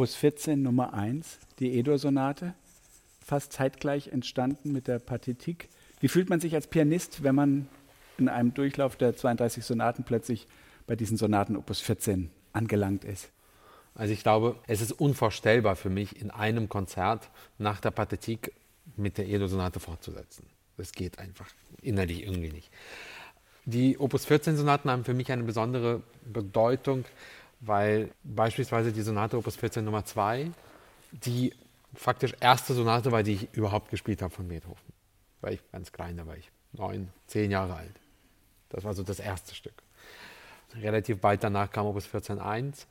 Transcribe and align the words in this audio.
Opus 0.00 0.14
14 0.14 0.62
Nummer 0.62 0.94
1, 0.94 1.40
die 1.58 1.78
Edur-Sonate, 1.78 2.54
fast 3.22 3.52
zeitgleich 3.52 4.08
entstanden 4.08 4.72
mit 4.72 4.88
der 4.88 4.98
Partitik. 4.98 5.68
Wie 6.00 6.08
fühlt 6.08 6.30
man 6.30 6.40
sich 6.40 6.54
als 6.54 6.68
Pianist, 6.68 7.22
wenn 7.22 7.34
man 7.34 7.68
in 8.16 8.30
einem 8.30 8.54
Durchlauf 8.54 8.96
der 8.96 9.14
32 9.14 9.62
Sonaten 9.62 10.04
plötzlich 10.04 10.46
bei 10.86 10.96
diesen 10.96 11.18
Sonaten 11.18 11.54
Opus 11.54 11.80
14 11.80 12.30
angelangt 12.54 13.04
ist? 13.04 13.28
Also 13.94 14.14
ich 14.14 14.22
glaube, 14.22 14.56
es 14.66 14.80
ist 14.80 14.92
unvorstellbar 14.92 15.76
für 15.76 15.90
mich, 15.90 16.18
in 16.18 16.30
einem 16.30 16.70
Konzert 16.70 17.28
nach 17.58 17.78
der 17.78 17.90
Pathetik 17.90 18.54
mit 18.96 19.18
der 19.18 19.28
Edo-Sonate 19.28 19.80
fortzusetzen. 19.80 20.46
Das 20.78 20.92
geht 20.92 21.18
einfach 21.18 21.50
innerlich 21.82 22.22
irgendwie 22.22 22.52
nicht. 22.52 22.70
Die 23.66 23.98
Opus 23.98 24.26
14-Sonaten 24.26 24.90
haben 24.90 25.04
für 25.04 25.12
mich 25.12 25.30
eine 25.30 25.42
besondere 25.42 26.02
Bedeutung, 26.24 27.04
weil 27.60 28.10
beispielsweise 28.24 28.92
die 28.92 29.02
Sonate 29.02 29.36
Opus 29.36 29.56
14 29.56 29.84
Nummer 29.84 30.04
2 30.04 30.50
die 31.12 31.52
faktisch 31.94 32.34
erste 32.40 32.74
Sonate 32.74 33.12
war, 33.12 33.22
die 33.22 33.34
ich 33.34 33.48
überhaupt 33.52 33.90
gespielt 33.90 34.22
habe 34.22 34.32
von 34.32 34.48
Beethoven. 34.48 34.92
Weil 35.40 35.54
ich 35.54 35.72
ganz 35.72 35.92
klein, 35.92 36.16
da 36.16 36.26
war 36.26 36.36
ich 36.36 36.50
neun, 36.72 37.08
zehn 37.26 37.50
Jahre 37.50 37.74
alt. 37.74 37.94
Das 38.68 38.84
war 38.84 38.94
so 38.94 39.02
das 39.02 39.18
erste 39.18 39.54
Stück. 39.54 39.82
Relativ 40.76 41.20
bald 41.20 41.42
danach 41.42 41.70
kam 41.70 41.86
Opus 41.86 42.06
14.1 42.06 42.86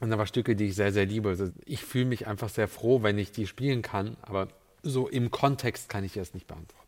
und 0.00 0.10
da 0.10 0.18
waren 0.18 0.26
Stücke, 0.26 0.54
die 0.54 0.66
ich 0.66 0.74
sehr, 0.74 0.92
sehr 0.92 1.06
liebe. 1.06 1.30
Also 1.30 1.48
ich 1.64 1.82
fühle 1.82 2.04
mich 2.04 2.26
einfach 2.26 2.50
sehr 2.50 2.68
froh, 2.68 3.02
wenn 3.02 3.18
ich 3.18 3.32
die 3.32 3.46
spielen 3.46 3.82
kann, 3.82 4.16
aber 4.22 4.48
so 4.82 5.08
im 5.08 5.30
Kontext 5.30 5.88
kann 5.88 6.04
ich 6.04 6.16
es 6.16 6.34
nicht 6.34 6.46
beantworten. 6.46 6.82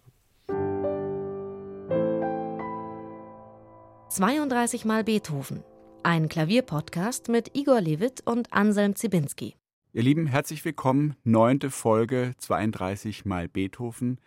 32 4.10 4.84
Mal 4.84 5.02
Beethoven. 5.02 5.64
Ein 6.06 6.28
Klavierpodcast 6.28 7.30
mit 7.30 7.56
Igor 7.56 7.80
Levit 7.80 8.20
und 8.26 8.52
Anselm 8.52 8.94
Zibinski. 8.94 9.54
Ihr 9.94 10.02
Lieben, 10.02 10.26
herzlich 10.26 10.62
willkommen. 10.62 11.16
Neunte 11.24 11.70
Folge 11.70 12.34
32 12.36 13.24
Mal 13.24 13.48
Beethoven. 13.48 14.20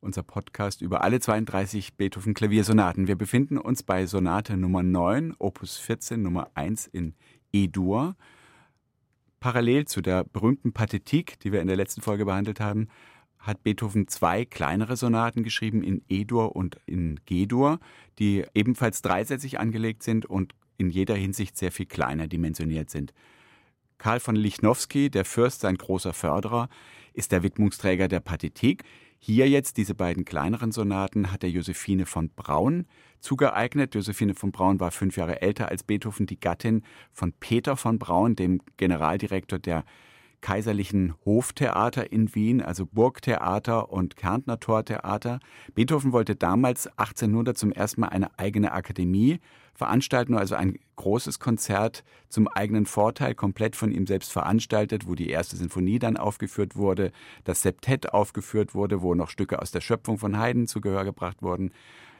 Unser 0.00 0.22
Podcast 0.22 0.82
über 0.82 1.02
alle 1.02 1.18
32 1.18 1.94
Beethoven-Klaviersonaten. 1.94 3.08
Wir 3.08 3.16
befinden 3.16 3.56
uns 3.56 3.82
bei 3.82 4.04
Sonate 4.04 4.58
Nummer 4.58 4.82
9, 4.82 5.36
Opus 5.38 5.78
14, 5.78 6.20
Nummer 6.20 6.50
1 6.52 6.86
in 6.88 7.14
E-Dur. 7.50 8.14
Parallel 9.40 9.86
zu 9.86 10.02
der 10.02 10.22
berühmten 10.22 10.74
Pathetik, 10.74 11.40
die 11.40 11.50
wir 11.50 11.62
in 11.62 11.66
der 11.68 11.76
letzten 11.76 12.02
Folge 12.02 12.26
behandelt 12.26 12.60
haben, 12.60 12.88
hat 13.38 13.62
Beethoven 13.62 14.06
zwei 14.06 14.44
kleinere 14.44 14.98
Sonaten 14.98 15.44
geschrieben 15.44 15.82
in 15.82 16.02
E-Dur 16.10 16.54
und 16.54 16.78
in 16.84 17.20
G-Dur, 17.24 17.78
die 18.18 18.44
ebenfalls 18.52 19.00
dreisätzig 19.00 19.58
angelegt 19.58 20.02
sind 20.02 20.26
und 20.26 20.52
in 20.78 20.90
jeder 20.90 21.14
Hinsicht 21.14 21.56
sehr 21.56 21.72
viel 21.72 21.86
kleiner 21.86 22.28
dimensioniert 22.28 22.90
sind. 22.90 23.12
Karl 23.98 24.20
von 24.20 24.36
Lichnowsky, 24.36 25.10
der 25.10 25.24
Fürst, 25.24 25.60
sein 25.60 25.76
großer 25.76 26.12
Förderer, 26.12 26.68
ist 27.14 27.32
der 27.32 27.42
Widmungsträger 27.42 28.08
der 28.08 28.20
Pathetik. 28.20 28.84
Hier 29.18 29.48
jetzt 29.48 29.78
diese 29.78 29.94
beiden 29.94 30.24
kleineren 30.24 30.72
Sonaten 30.72 31.32
hat 31.32 31.42
er 31.42 31.50
Josephine 31.50 32.04
von 32.04 32.28
Braun 32.30 32.86
zugeeignet. 33.20 33.94
Josephine 33.94 34.34
von 34.34 34.52
Braun 34.52 34.78
war 34.78 34.90
fünf 34.90 35.16
Jahre 35.16 35.40
älter 35.40 35.68
als 35.68 35.82
Beethoven, 35.82 36.26
die 36.26 36.38
Gattin 36.38 36.82
von 37.12 37.32
Peter 37.32 37.76
von 37.76 37.98
Braun, 37.98 38.36
dem 38.36 38.60
Generaldirektor 38.76 39.58
der 39.58 39.84
kaiserlichen 40.40 41.14
Hoftheater 41.24 42.12
in 42.12 42.34
Wien, 42.34 42.62
also 42.62 42.86
Burgtheater 42.86 43.90
und 43.90 44.16
Kärntner 44.16 44.60
Tortheater. 44.60 45.40
Beethoven 45.74 46.12
wollte 46.12 46.36
damals 46.36 46.86
1800 46.98 47.56
zum 47.56 47.72
ersten 47.72 48.00
Mal 48.02 48.08
eine 48.08 48.38
eigene 48.38 48.72
Akademie 48.72 49.40
veranstalten, 49.74 50.34
also 50.34 50.54
ein 50.54 50.78
großes 50.96 51.38
Konzert 51.38 52.02
zum 52.28 52.48
eigenen 52.48 52.86
Vorteil, 52.86 53.34
komplett 53.34 53.76
von 53.76 53.92
ihm 53.92 54.06
selbst 54.06 54.32
veranstaltet, 54.32 55.06
wo 55.06 55.14
die 55.14 55.28
erste 55.28 55.56
Sinfonie 55.56 55.98
dann 55.98 56.16
aufgeführt 56.16 56.76
wurde, 56.76 57.12
das 57.44 57.62
Septett 57.62 58.12
aufgeführt 58.12 58.74
wurde, 58.74 59.02
wo 59.02 59.14
noch 59.14 59.30
Stücke 59.30 59.60
aus 59.60 59.70
der 59.70 59.82
Schöpfung 59.82 60.18
von 60.18 60.38
Haydn 60.38 60.66
zu 60.66 60.80
Gehör 60.80 61.04
gebracht 61.04 61.42
wurden. 61.42 61.72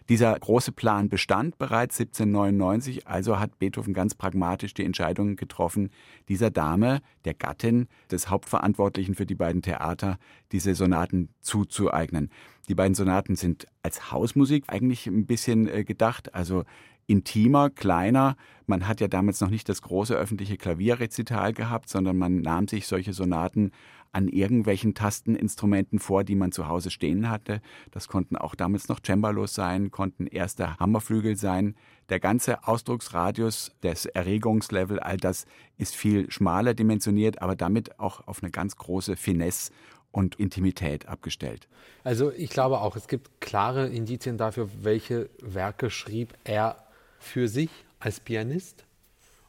Dieser 0.08 0.38
große 0.38 0.70
Plan 0.70 1.08
bestand 1.08 1.58
bereits 1.58 1.98
1799, 1.98 3.08
also 3.08 3.40
hat 3.40 3.58
Beethoven 3.58 3.92
ganz 3.92 4.14
pragmatisch 4.14 4.72
die 4.72 4.84
Entscheidung 4.84 5.34
getroffen, 5.34 5.90
dieser 6.28 6.50
Dame, 6.50 7.00
der 7.24 7.34
Gattin 7.34 7.88
des 8.10 8.30
Hauptverantwortlichen 8.30 9.16
für 9.16 9.26
die 9.26 9.34
beiden 9.34 9.62
Theater, 9.62 10.18
diese 10.52 10.76
Sonaten 10.76 11.28
zuzueignen. 11.40 12.30
Die 12.68 12.74
beiden 12.74 12.94
Sonaten 12.94 13.34
sind 13.34 13.66
als 13.82 14.12
Hausmusik 14.12 14.64
eigentlich 14.68 15.06
ein 15.06 15.26
bisschen 15.26 15.68
äh, 15.68 15.84
gedacht, 15.84 16.34
also 16.34 16.64
intimer, 17.06 17.70
kleiner. 17.70 18.36
Man 18.66 18.88
hat 18.88 19.00
ja 19.00 19.08
damals 19.08 19.40
noch 19.40 19.50
nicht 19.50 19.68
das 19.68 19.82
große 19.82 20.14
öffentliche 20.14 20.56
Klavierrezital 20.56 21.52
gehabt, 21.52 21.88
sondern 21.88 22.16
man 22.16 22.40
nahm 22.40 22.68
sich 22.68 22.86
solche 22.86 23.12
Sonaten 23.12 23.70
an 24.12 24.28
irgendwelchen 24.28 24.94
Tasteninstrumenten 24.94 25.98
vor, 25.98 26.24
die 26.24 26.36
man 26.36 26.50
zu 26.50 26.68
Hause 26.68 26.90
stehen 26.90 27.28
hatte. 27.28 27.60
Das 27.90 28.08
konnten 28.08 28.36
auch 28.36 28.54
damals 28.54 28.88
noch 28.88 29.00
Cembalos 29.04 29.54
sein, 29.54 29.90
konnten 29.90 30.26
erste 30.26 30.78
Hammerflügel 30.78 31.36
sein. 31.36 31.74
Der 32.08 32.18
ganze 32.18 32.66
Ausdrucksradius, 32.66 33.72
das 33.82 34.06
Erregungslevel, 34.06 35.00
all 35.00 35.18
das 35.18 35.44
ist 35.76 35.94
viel 35.94 36.30
schmaler 36.30 36.72
dimensioniert, 36.72 37.42
aber 37.42 37.56
damit 37.56 38.00
auch 38.00 38.26
auf 38.26 38.42
eine 38.42 38.50
ganz 38.50 38.76
große 38.76 39.16
Finesse 39.16 39.70
und 40.12 40.36
Intimität 40.36 41.08
abgestellt. 41.08 41.68
Also 42.02 42.32
ich 42.32 42.48
glaube 42.48 42.80
auch, 42.80 42.96
es 42.96 43.08
gibt 43.08 43.42
klare 43.42 43.88
Indizien 43.88 44.38
dafür, 44.38 44.70
welche 44.80 45.28
Werke 45.42 45.90
schrieb 45.90 46.32
er 46.44 46.85
für 47.18 47.48
sich 47.48 47.70
als 47.98 48.20
Pianist. 48.20 48.84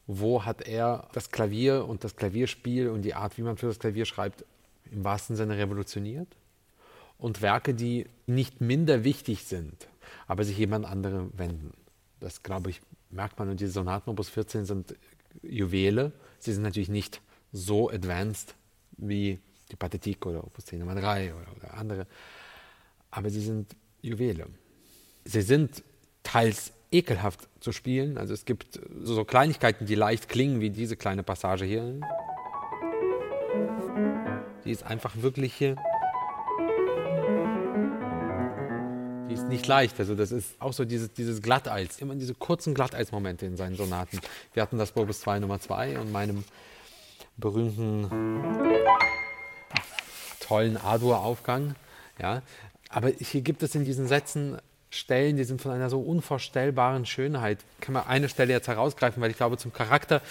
Wo 0.06 0.46
hat 0.46 0.62
er 0.62 1.10
das 1.14 1.32
Klavier 1.32 1.86
und 1.86 2.04
das 2.04 2.16
Klavierspiel 2.16 2.90
und 2.90 3.02
die 3.02 3.14
Art, 3.14 3.38
wie 3.38 3.42
man 3.42 3.58
für 3.58 3.68
das 3.68 3.80
Klavier 3.80 4.06
schreibt, 4.06 4.46
im 4.90 5.04
wahrsten 5.04 5.36
Sinne 5.36 5.58
revolutioniert? 5.58 6.30
Und 7.18 7.42
Werke, 7.42 7.74
die 7.74 8.06
nicht 8.26 8.62
minder 8.62 9.04
wichtig 9.04 9.44
sind, 9.44 9.88
aber 10.28 10.44
sich 10.44 10.58
jemand 10.58 10.86
anderem 10.86 11.32
wenden. 11.36 11.74
Das, 12.20 12.44
glaube 12.44 12.70
ich, 12.70 12.82
merkt 13.10 13.38
man. 13.40 13.50
Und 13.50 13.60
diese 13.60 13.72
Sonaten 13.72 14.10
Opus 14.10 14.30
14 14.30 14.66
sind 14.66 14.96
Juwele. 15.42 16.14
Sie 16.40 16.54
sind 16.54 16.64
natürlich 16.64 16.90
nicht 16.90 17.22
so 17.52 17.90
advanced 17.90 18.56
wie 18.98 19.40
die 19.72 19.76
Pathetik 19.76 20.26
oder 20.26 20.44
Opus 20.44 20.66
10 20.66 20.80
Nummer 20.80 20.96
3 20.96 21.34
oder, 21.34 21.56
oder 21.56 21.74
andere. 21.74 22.08
Aber 23.12 23.30
sie 23.30 23.42
sind 23.42 23.76
Juwele. 24.02 24.48
Sie 25.26 25.42
sind 25.42 25.84
teils 26.24 26.72
ekelhaft 26.92 27.48
zu 27.60 27.72
spielen. 27.72 28.18
Also 28.18 28.34
es 28.34 28.46
gibt 28.46 28.80
so 29.02 29.26
Kleinigkeiten, 29.26 29.86
die 29.86 29.96
leicht 29.96 30.30
klingen, 30.30 30.62
wie 30.62 30.70
diese 30.70 30.96
kleine 30.96 31.24
Passage 31.24 31.66
hier. 31.66 32.00
Die 34.66 34.72
ist 34.72 34.84
einfach 34.84 35.16
wirklich 35.22 35.54
hier. 35.54 35.76
Die 39.30 39.34
ist 39.34 39.48
nicht 39.48 39.68
leicht. 39.68 40.00
Also 40.00 40.16
das 40.16 40.32
ist 40.32 40.62
auch 40.62 40.74
so 40.74 40.86
dieses, 40.86 41.12
dieses 41.14 41.42
Glatteis. 41.42 42.00
Immer 42.00 42.16
diese 42.16 42.34
kurzen 42.34 42.74
Glatteismomente 42.74 43.46
in 43.46 43.58
seinen 43.58 43.76
Sonaten. 43.76 44.20
Wir 44.54 44.64
hatten 44.64 44.78
das 44.78 44.96
Opus 44.96 45.22
2 45.22 45.40
Nummer 45.40 45.60
2 45.60 46.00
und 46.00 46.12
meinem 46.12 46.44
berühmten 47.38 48.10
tollen 50.40 50.78
A-Dur-Aufgang. 50.78 51.76
Ja. 52.20 52.42
Aber 52.90 53.10
hier 53.10 53.42
gibt 53.42 53.64
es 53.64 53.76
in 53.76 53.84
diesen 53.84 54.08
Sätzen 54.08 54.58
Stellen, 54.90 55.36
die 55.38 55.44
sind 55.44 55.62
von 55.62 55.72
einer 55.72 55.90
so 55.90 56.00
unvorstellbaren 56.00 57.06
Schönheit. 57.06 57.60
Kann 57.82 57.94
man 57.94 58.08
eine 58.08 58.30
Stelle 58.30 58.54
jetzt 58.54 58.68
herausgreifen, 58.68 59.22
weil 59.22 59.32
ich 59.32 59.38
glaube, 59.38 59.58
zum 59.58 59.74
Charakter, 59.74 60.22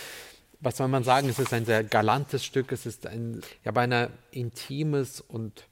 was 0.61 0.79
soll 0.79 0.89
man 0.89 1.05
sagen, 1.05 1.29
es 1.29 1.39
ist 1.39 1.53
ein 1.53 1.67
sehr 1.67 1.85
galantes 1.85 2.45
Stück, 2.45 2.73
es 2.73 2.87
ist 2.87 3.07
ein 3.07 3.43
ja 3.65 3.73
beinahe 3.73 4.11
intimes 4.31 5.21
und 5.21 5.65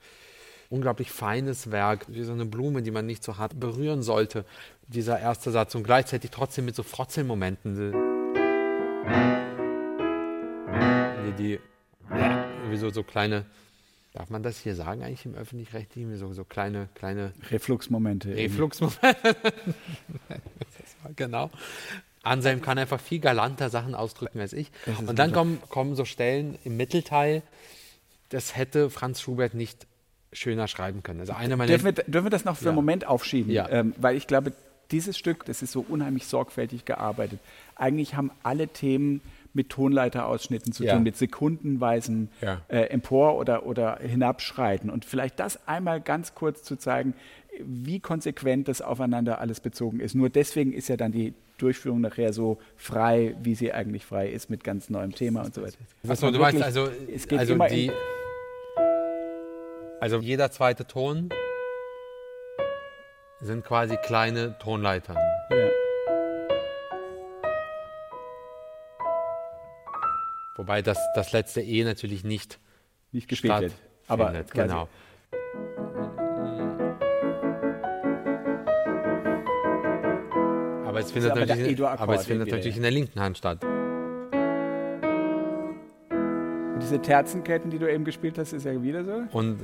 unglaublich 0.68 1.10
feines 1.10 1.70
Werk, 1.70 2.06
wie 2.08 2.22
so 2.22 2.32
eine 2.32 2.44
Blume, 2.44 2.82
die 2.82 2.90
man 2.90 3.06
nicht 3.06 3.24
so 3.24 3.38
hart 3.38 3.58
berühren 3.58 4.02
sollte, 4.02 4.44
dieser 4.86 5.18
erste 5.18 5.50
Satz 5.50 5.74
und 5.74 5.84
gleichzeitig 5.84 6.30
trotzdem 6.30 6.66
mit 6.66 6.74
so 6.74 6.82
Frotzelmomenten. 6.82 7.92
Die, 11.26 11.32
die 11.38 11.60
wie 12.68 12.76
so, 12.76 12.90
so 12.90 13.02
kleine 13.02 13.46
Darf 14.14 14.30
man 14.30 14.44
das 14.44 14.60
hier 14.60 14.76
sagen 14.76 15.02
eigentlich 15.02 15.26
im 15.26 15.34
öffentlich-rechtlichen? 15.34 16.16
So, 16.16 16.32
so 16.32 16.44
kleine, 16.44 16.88
kleine 16.94 17.32
Refluxmomente. 17.50 18.34
Refluxmomente. 18.34 19.34
genau. 21.16 21.50
Anselm 22.22 22.62
kann 22.62 22.78
einfach 22.78 23.00
viel 23.00 23.18
galanter 23.18 23.70
Sachen 23.70 23.96
ausdrücken 23.96 24.38
als 24.38 24.52
ich. 24.52 24.70
Und 25.04 25.18
dann 25.18 25.32
kommen, 25.32 25.60
kommen 25.68 25.96
so 25.96 26.04
Stellen 26.04 26.56
im 26.62 26.76
Mittelteil, 26.76 27.42
das 28.28 28.56
hätte 28.56 28.88
Franz 28.88 29.20
Schubert 29.20 29.52
nicht 29.52 29.84
schöner 30.32 30.68
schreiben 30.68 31.02
können. 31.02 31.18
Also 31.20 31.32
eine 31.32 31.56
meiner 31.56 31.68
dürfen, 31.68 31.84
wir, 31.84 31.92
dürfen 31.92 32.26
wir 32.26 32.30
das 32.30 32.44
noch 32.44 32.56
für 32.56 32.66
ja. 32.66 32.70
einen 32.70 32.76
Moment 32.76 33.06
aufschieben? 33.06 33.52
Ja. 33.52 33.68
Ähm, 33.68 33.94
weil 33.96 34.16
ich 34.16 34.28
glaube, 34.28 34.52
dieses 34.92 35.18
Stück, 35.18 35.44
das 35.44 35.60
ist 35.60 35.72
so 35.72 35.84
unheimlich 35.86 36.26
sorgfältig 36.26 36.84
gearbeitet. 36.84 37.40
Eigentlich 37.74 38.14
haben 38.14 38.30
alle 38.44 38.68
Themen 38.68 39.20
mit 39.54 39.70
Tonleiterausschnitten 39.70 40.72
zu 40.72 40.84
ja. 40.84 40.94
tun, 40.94 41.02
mit 41.02 41.16
sekundenweisen 41.16 42.28
ja. 42.40 42.60
äh, 42.68 42.94
Empor- 42.94 43.36
oder, 43.36 43.66
oder 43.66 43.98
Hinabschreiten. 43.98 44.90
Und 44.90 45.04
vielleicht 45.04 45.40
das 45.40 45.66
einmal 45.66 46.00
ganz 46.00 46.34
kurz 46.34 46.62
zu 46.62 46.76
zeigen, 46.76 47.14
wie 47.60 48.00
konsequent 48.00 48.68
das 48.68 48.82
aufeinander 48.82 49.40
alles 49.40 49.60
bezogen 49.60 50.00
ist. 50.00 50.14
Nur 50.14 50.28
deswegen 50.28 50.72
ist 50.72 50.88
ja 50.88 50.96
dann 50.96 51.12
die 51.12 51.34
Durchführung 51.58 52.00
nachher 52.00 52.32
so 52.32 52.58
frei, 52.76 53.36
wie 53.40 53.54
sie 53.54 53.72
eigentlich 53.72 54.04
frei 54.04 54.28
ist, 54.28 54.50
mit 54.50 54.64
ganz 54.64 54.90
neuem 54.90 55.14
Thema 55.14 55.42
und 55.42 55.54
so 55.54 55.62
weiter. 55.62 55.78
Achso, 56.08 56.30
du 56.30 56.38
meinst 56.38 56.60
also, 56.60 56.88
es 57.12 57.28
geht 57.28 57.38
also, 57.38 57.56
die, 57.70 57.92
also 60.00 60.18
jeder 60.18 60.50
zweite 60.50 60.86
Ton 60.86 61.28
sind 63.40 63.64
quasi 63.64 63.96
kleine 63.96 64.58
Tonleitern. 64.58 65.18
Wobei 70.56 70.82
das, 70.82 70.98
das 71.14 71.32
letzte 71.32 71.60
E 71.60 71.82
natürlich 71.84 72.22
nicht, 72.22 72.60
nicht 73.10 73.28
gespielt 73.28 73.60
wird. 73.60 73.72
Aber 74.06 74.44
genau. 74.52 74.88
Aber 80.86 81.00
es 81.00 81.10
findet, 81.10 81.32
aber 81.32 81.46
natürlich, 81.46 81.80
aber 81.82 82.14
es 82.14 82.26
findet 82.26 82.50
natürlich 82.50 82.76
in 82.76 82.82
der 82.82 82.92
linken 82.92 83.18
Hand 83.18 83.38
statt. 83.38 83.64
Und 86.74 86.80
diese 86.80 87.02
Terzenketten, 87.02 87.70
die 87.70 87.78
du 87.78 87.90
eben 87.90 88.04
gespielt 88.04 88.38
hast, 88.38 88.52
ist 88.52 88.64
ja 88.64 88.80
wieder 88.80 89.04
so. 89.04 89.24
Und 89.32 89.58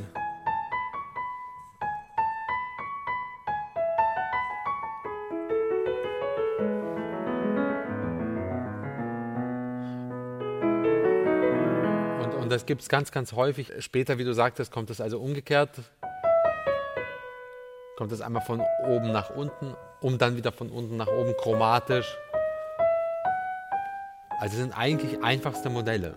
das 12.61 12.67
gibt 12.67 12.83
es 12.83 12.91
ganz, 12.91 13.11
ganz 13.11 13.33
häufig. 13.33 13.73
Später, 13.79 14.19
wie 14.19 14.25
du 14.25 14.35
sagtest, 14.35 14.71
kommt 14.71 14.91
es 14.91 15.01
also 15.01 15.19
umgekehrt. 15.19 15.71
Kommt 17.97 18.13
es 18.13 18.21
einmal 18.21 18.43
von 18.43 18.61
oben 18.87 19.13
nach 19.13 19.35
unten, 19.35 19.75
um 20.03 20.19
dann 20.19 20.37
wieder 20.37 20.53
von 20.53 20.69
unten 20.69 20.99
nach 20.99 21.07
oben 21.07 21.35
chromatisch. 21.39 22.19
Also 24.41 24.59
sind 24.59 24.77
eigentlich 24.77 25.25
einfachste 25.25 25.71
Modelle. 25.71 26.17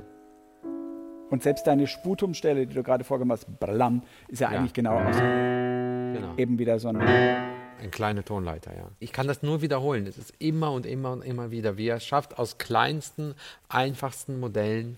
Und 1.30 1.44
selbst 1.44 1.66
deine 1.66 1.88
Sputumstelle, 1.88 2.68
die 2.68 2.75
du 2.75 2.84
gerade 2.84 3.06
vorgemacht 3.06 3.45
hast, 3.48 3.60
Blam, 3.62 4.04
ist 4.28 4.42
ja, 4.42 4.51
ja. 4.51 4.60
eigentlich 4.60 4.74
genau, 4.74 4.98
aus, 4.98 5.16
genau 5.16 6.34
eben 6.36 6.60
wieder 6.60 6.78
so 6.78 6.90
ein 6.90 6.98
ein 7.81 7.92
kleiner 7.92 8.24
Tonleiter, 8.24 8.75
ja. 8.75 8.90
Ich 9.00 9.12
kann 9.12 9.28
das 9.28 9.44
nur 9.44 9.62
wiederholen. 9.62 10.07
Es 10.07 10.18
ist 10.18 10.34
immer 10.40 10.72
und 10.72 10.86
immer 10.86 11.12
und 11.12 11.22
immer 11.22 11.51
wieder, 11.51 11.78
wie 11.78 11.88
er 11.88 11.98
es 11.98 12.06
schafft, 12.06 12.38
aus 12.40 12.57
kleinsten, 12.57 13.36
einfachsten 13.68 14.40
Modellen 14.40 14.98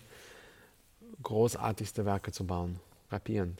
großartigste 1.25 2.05
Werke 2.05 2.31
zu 2.31 2.45
bauen. 2.45 2.79
Rapierend. 3.11 3.59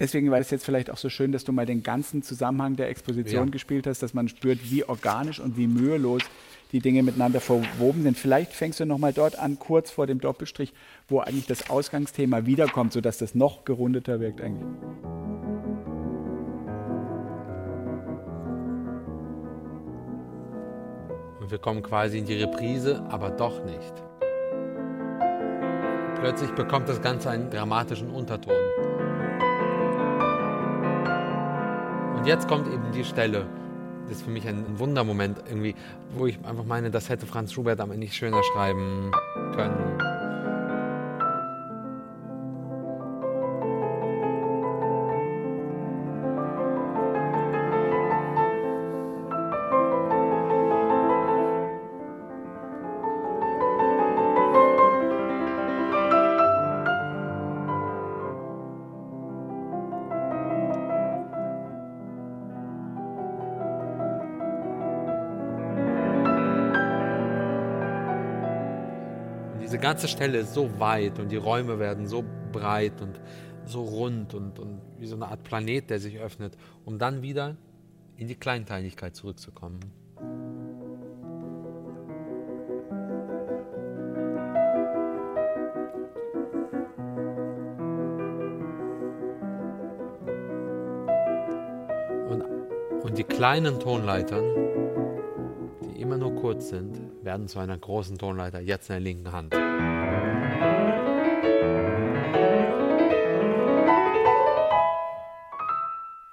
Deswegen 0.00 0.32
war 0.32 0.40
es 0.40 0.50
jetzt 0.50 0.64
vielleicht 0.64 0.90
auch 0.90 0.96
so 0.96 1.08
schön, 1.08 1.30
dass 1.30 1.44
du 1.44 1.52
mal 1.52 1.66
den 1.66 1.84
ganzen 1.84 2.22
Zusammenhang 2.22 2.74
der 2.74 2.88
Exposition 2.88 3.46
ja. 3.46 3.52
gespielt 3.52 3.86
hast, 3.86 4.02
dass 4.02 4.12
man 4.12 4.28
spürt, 4.28 4.58
wie 4.70 4.82
organisch 4.82 5.38
und 5.38 5.56
wie 5.56 5.68
mühelos 5.68 6.22
die 6.72 6.80
Dinge 6.80 7.04
miteinander 7.04 7.40
verwoben 7.40 8.02
sind. 8.02 8.18
Vielleicht 8.18 8.52
fängst 8.52 8.80
du 8.80 8.86
nochmal 8.86 9.12
dort 9.12 9.38
an, 9.38 9.60
kurz 9.60 9.92
vor 9.92 10.08
dem 10.08 10.20
Doppelstrich, 10.20 10.72
wo 11.08 11.20
eigentlich 11.20 11.46
das 11.46 11.70
Ausgangsthema 11.70 12.46
wiederkommt, 12.46 12.92
sodass 12.92 13.18
das 13.18 13.36
noch 13.36 13.64
gerundeter 13.64 14.18
wirkt 14.18 14.40
eigentlich. 14.40 14.66
Und 21.40 21.50
wir 21.52 21.58
kommen 21.58 21.82
quasi 21.82 22.18
in 22.18 22.24
die 22.24 22.34
Reprise, 22.34 23.04
aber 23.10 23.30
doch 23.30 23.64
nicht. 23.64 24.03
Plötzlich 26.24 26.52
bekommt 26.52 26.88
das 26.88 27.02
Ganze 27.02 27.28
einen 27.28 27.50
dramatischen 27.50 28.08
Unterton. 28.08 28.54
Und 32.16 32.26
jetzt 32.26 32.48
kommt 32.48 32.66
eben 32.66 32.92
die 32.94 33.04
Stelle. 33.04 33.44
Das 34.08 34.16
ist 34.16 34.22
für 34.22 34.30
mich 34.30 34.48
ein 34.48 34.64
Wundermoment 34.78 35.42
irgendwie, 35.46 35.74
wo 36.16 36.24
ich 36.24 36.38
einfach 36.46 36.64
meine, 36.64 36.90
das 36.90 37.10
hätte 37.10 37.26
Franz 37.26 37.52
Schubert 37.52 37.78
am 37.78 37.90
Ende 37.90 38.06
nicht 38.06 38.14
schöner 38.14 38.42
schreiben 38.54 39.10
können. 39.54 40.13
Ganze 69.78 70.08
Stelle 70.08 70.38
ist 70.38 70.54
so 70.54 70.78
weit 70.78 71.18
und 71.18 71.30
die 71.30 71.36
Räume 71.36 71.78
werden 71.78 72.06
so 72.06 72.24
breit 72.52 73.00
und 73.00 73.20
so 73.66 73.82
rund 73.82 74.34
und, 74.34 74.58
und 74.58 74.80
wie 74.98 75.06
so 75.06 75.16
eine 75.16 75.28
Art 75.28 75.42
Planet, 75.42 75.90
der 75.90 75.98
sich 75.98 76.18
öffnet, 76.18 76.56
um 76.84 76.98
dann 76.98 77.22
wieder 77.22 77.56
in 78.16 78.28
die 78.28 78.34
Kleinteiligkeit 78.34 79.16
zurückzukommen. 79.16 79.80
Und, 92.28 92.42
und 93.02 93.18
die 93.18 93.24
kleinen 93.24 93.80
Tonleitern 93.80 94.73
kurz 96.44 96.68
sind, 96.68 97.00
werden 97.24 97.48
zu 97.48 97.58
einer 97.58 97.78
großen 97.78 98.18
Tonleiter, 98.18 98.60
jetzt 98.60 98.90
in 98.90 98.92
der 98.96 99.00
linken 99.00 99.32
Hand. 99.32 99.54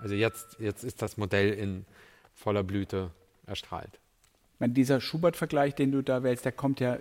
Also 0.01 0.15
jetzt, 0.15 0.59
jetzt 0.59 0.83
ist 0.83 1.01
das 1.01 1.15
Modell 1.15 1.53
in 1.53 1.85
voller 2.33 2.61
Blüte 2.61 3.11
erstrahlt. 3.45 4.01
Meine, 4.59 4.73
dieser 4.73 4.99
Schubert-Vergleich, 4.99 5.75
den 5.75 5.93
du 5.93 6.01
da 6.01 6.23
wählst, 6.23 6.43
der 6.43 6.51
kommt 6.51 6.81
ja 6.81 6.97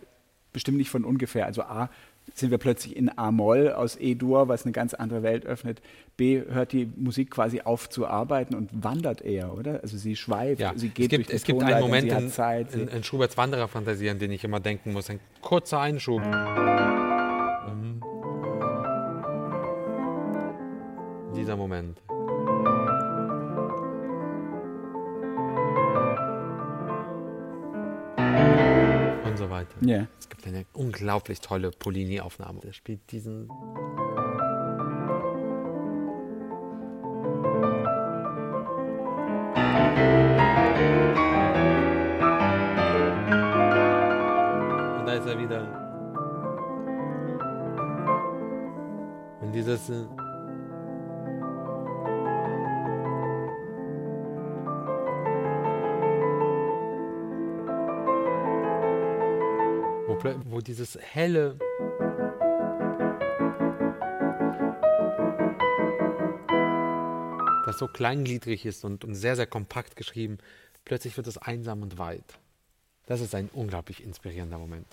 bestimmt 0.53 0.79
nicht 0.79 0.91
von 0.91 1.05
ungefähr. 1.05 1.47
Also 1.47 1.63
A, 1.63 1.91
sind 2.35 2.51
wir 2.51 2.59
plötzlich 2.59 2.97
in 2.97 3.17
A-Moll 3.17 3.73
aus 3.73 3.97
E-Dur, 3.97 4.49
was 4.49 4.65
eine 4.65 4.73
ganz 4.73 4.95
andere 4.95 5.23
Welt 5.23 5.47
öffnet. 5.47 5.81
B, 6.17 6.43
hört 6.49 6.73
die 6.73 6.91
Musik 6.97 7.31
quasi 7.31 7.61
auf 7.63 7.89
zu 7.89 8.07
arbeiten 8.07 8.55
und 8.55 8.71
wandert 8.85 9.23
eher, 9.23 9.57
oder? 9.57 9.81
Also 9.83 9.97
sie 9.97 10.17
schweift, 10.17 10.61
ja. 10.61 10.73
sie 10.77 10.89
geht 10.89 11.07
es 11.07 11.11
gibt, 11.11 11.29
durch 11.29 11.37
Es 11.37 11.45
gibt 11.45 11.63
einen 11.63 11.81
Moment 11.81 12.13
in, 12.13 12.31
Zeit, 12.31 12.75
in, 12.75 12.89
in 12.89 13.03
Schuberts 13.03 13.37
Wandererfantasie, 13.37 14.11
an 14.11 14.19
den 14.19 14.31
ich 14.33 14.45
immer 14.45 14.61
denken 14.61 14.93
muss. 14.93 15.11
Ein 15.11 15.21
kurzer 15.41 15.81
Einschub. 15.81 16.21
Mhm. 16.21 18.01
Dieser 21.35 21.57
Moment. 21.57 22.01
Weiter. 29.77 29.87
Yeah. 29.87 30.09
Es 30.19 30.29
gibt 30.29 30.47
eine 30.47 30.67
unglaublich 30.73 31.41
tolle 31.41 31.71
Polini-Aufnahme. 31.71 32.61
Der 32.61 32.73
spielt 32.73 33.11
diesen. 33.11 33.49
Und 33.49 33.59
da 45.07 45.13
ist 45.15 45.27
er 45.27 45.39
wieder. 45.39 45.63
Und 49.41 49.53
dieses. 49.53 49.91
Wo 60.23 60.61
dieses 60.61 60.99
helle 61.01 61.59
das 67.67 67.79
so 67.79 67.87
kleingliedrig 67.87 68.67
ist 68.67 68.85
und, 68.85 69.05
und 69.05 69.15
sehr, 69.15 69.37
sehr 69.37 69.47
kompakt 69.47 69.97
geschrieben, 69.97 70.39
plötzlich 70.85 71.17
wird 71.17 71.27
es 71.27 71.39
einsam 71.39 71.83
und 71.83 71.99
weit. 71.99 72.39
Das 73.07 73.21
ist 73.21 73.35
ein 73.35 73.49
unglaublich 73.53 74.03
inspirierender 74.03 74.59
Moment. 74.59 74.87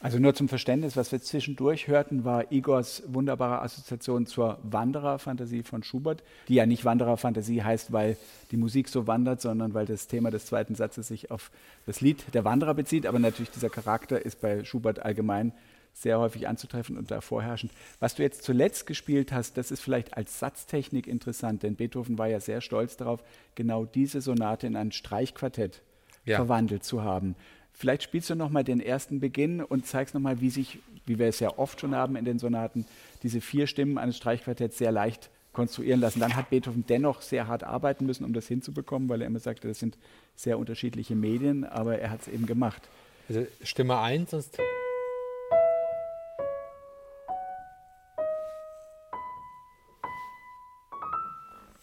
Also 0.00 0.20
nur 0.20 0.32
zum 0.34 0.48
Verständnis, 0.48 0.96
was 0.96 1.10
wir 1.10 1.20
zwischendurch 1.20 1.88
hörten, 1.88 2.24
war 2.24 2.52
Igors 2.52 3.02
wunderbare 3.08 3.62
Assoziation 3.62 4.26
zur 4.26 4.58
Wandererfantasie 4.62 5.64
von 5.64 5.82
Schubert, 5.82 6.22
die 6.46 6.54
ja 6.54 6.66
nicht 6.66 6.84
Wandererfantasie 6.84 7.64
heißt, 7.64 7.92
weil 7.92 8.16
die 8.52 8.56
Musik 8.56 8.88
so 8.88 9.08
wandert, 9.08 9.40
sondern 9.40 9.74
weil 9.74 9.86
das 9.86 10.06
Thema 10.06 10.30
des 10.30 10.46
zweiten 10.46 10.76
Satzes 10.76 11.08
sich 11.08 11.32
auf 11.32 11.50
das 11.86 12.00
Lied 12.00 12.32
der 12.32 12.44
Wanderer 12.44 12.74
bezieht. 12.74 13.06
Aber 13.06 13.18
natürlich 13.18 13.50
dieser 13.50 13.70
Charakter 13.70 14.24
ist 14.24 14.40
bei 14.40 14.62
Schubert 14.62 15.00
allgemein 15.00 15.52
sehr 15.94 16.20
häufig 16.20 16.46
anzutreffen 16.46 16.96
und 16.96 17.10
da 17.10 17.20
vorherrschend. 17.20 17.72
Was 17.98 18.14
du 18.14 18.22
jetzt 18.22 18.44
zuletzt 18.44 18.86
gespielt 18.86 19.32
hast, 19.32 19.56
das 19.56 19.72
ist 19.72 19.80
vielleicht 19.80 20.16
als 20.16 20.38
Satztechnik 20.38 21.08
interessant, 21.08 21.64
denn 21.64 21.74
Beethoven 21.74 22.18
war 22.18 22.28
ja 22.28 22.38
sehr 22.38 22.60
stolz 22.60 22.96
darauf, 22.96 23.24
genau 23.56 23.84
diese 23.84 24.20
Sonate 24.20 24.68
in 24.68 24.76
ein 24.76 24.92
Streichquartett 24.92 25.82
ja. 26.24 26.36
verwandelt 26.36 26.84
zu 26.84 27.02
haben. 27.02 27.34
Vielleicht 27.78 28.02
spielst 28.02 28.28
du 28.28 28.34
nochmal 28.34 28.64
den 28.64 28.80
ersten 28.80 29.20
Beginn 29.20 29.62
und 29.62 29.86
zeigst 29.86 30.12
nochmal, 30.12 30.40
wie 30.40 30.50
sich, 30.50 30.80
wie 31.06 31.20
wir 31.20 31.28
es 31.28 31.38
ja 31.38 31.56
oft 31.58 31.80
schon 31.80 31.94
haben 31.94 32.16
in 32.16 32.24
den 32.24 32.40
Sonaten, 32.40 32.84
diese 33.22 33.40
vier 33.40 33.68
Stimmen 33.68 33.98
eines 33.98 34.16
Streichquartetts 34.16 34.78
sehr 34.78 34.90
leicht 34.90 35.30
konstruieren 35.52 36.00
lassen. 36.00 36.18
Dann 36.18 36.34
hat 36.34 36.50
Beethoven 36.50 36.84
dennoch 36.88 37.22
sehr 37.22 37.46
hart 37.46 37.62
arbeiten 37.62 38.04
müssen, 38.04 38.24
um 38.24 38.32
das 38.32 38.48
hinzubekommen, 38.48 39.08
weil 39.08 39.20
er 39.20 39.28
immer 39.28 39.38
sagte, 39.38 39.68
das 39.68 39.78
sind 39.78 39.96
sehr 40.34 40.58
unterschiedliche 40.58 41.14
Medien, 41.14 41.62
aber 41.62 42.00
er 42.00 42.10
hat 42.10 42.22
es 42.22 42.26
eben 42.26 42.46
gemacht. 42.46 42.82
Also 43.28 43.46
Stimme 43.62 43.96
1 44.00 44.32
ist. 44.32 44.58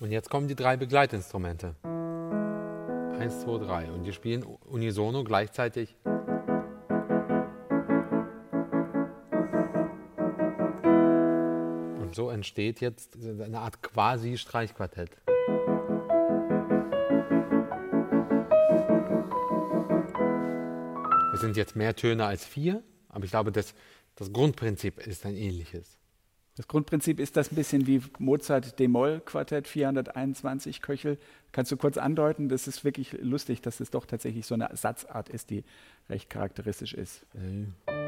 Und 0.01 0.11
jetzt 0.11 0.29
kommen 0.29 0.49
die 0.49 0.55
drei 0.55 0.75
Begleitinstrumente. 0.75 1.73
Eins, 3.25 3.41
zwei, 3.41 3.57
drei. 3.57 3.91
Und 3.91 4.03
die 4.03 4.13
spielen 4.13 4.43
unisono 4.43 5.23
gleichzeitig. 5.23 5.95
Und 11.99 12.11
so 12.13 12.29
entsteht 12.29 12.81
jetzt 12.81 13.17
eine 13.17 13.61
Art 13.61 13.81
quasi 13.81 14.37
Streichquartett. 14.37 15.09
Es 21.33 21.41
sind 21.41 21.57
jetzt 21.57 21.75
mehr 21.75 21.95
Töne 21.95 22.27
als 22.27 22.45
vier, 22.45 22.83
aber 23.09 23.25
ich 23.25 23.31
glaube, 23.31 23.51
das, 23.51 23.73
das 24.13 24.31
Grundprinzip 24.31 24.99
ist 24.99 25.25
ein 25.25 25.35
ähnliches. 25.35 25.97
Das 26.55 26.69
Grundprinzip 26.69 27.19
ist 27.19 27.35
das 27.35 27.51
ein 27.51 27.55
bisschen 27.55 27.85
wie 27.85 28.01
Mozart 28.17 28.79
D-Moll-Quartett 28.79 29.67
421 29.67 30.81
Köchel. 30.81 31.17
Kannst 31.51 31.71
du 31.71 31.77
kurz 31.77 31.97
andeuten? 31.97 32.47
Das 32.47 32.67
ist 32.67 32.85
wirklich 32.85 33.11
lustig, 33.21 33.61
dass 33.61 33.81
es 33.81 33.91
doch 33.91 34.05
tatsächlich 34.05 34.45
so 34.45 34.55
eine 34.55 34.69
Satzart 34.73 35.27
ist, 35.27 35.49
die 35.49 35.65
recht 36.09 36.29
charakteristisch 36.29 36.93
ist. 36.93 37.25
Äh. 37.35 38.04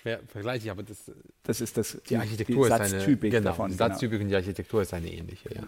Schwer 0.00 0.20
vergleichlich, 0.26 0.70
aber 0.70 0.82
das, 0.82 1.10
das 1.42 1.60
ist 1.60 1.76
das, 1.76 2.00
die 2.08 2.16
Architektur 2.16 2.68
die 2.68 2.74
ist 2.74 2.94
eine, 2.94 3.16
genau, 3.16 3.40
davon. 3.40 3.70
Die 3.70 3.76
Satztypik 3.76 4.12
genau. 4.12 4.22
und 4.24 4.28
die 4.30 4.36
Architektur 4.36 4.82
ist 4.82 4.94
eine 4.94 5.12
ähnliche. 5.12 5.54
Ja. 5.54 5.62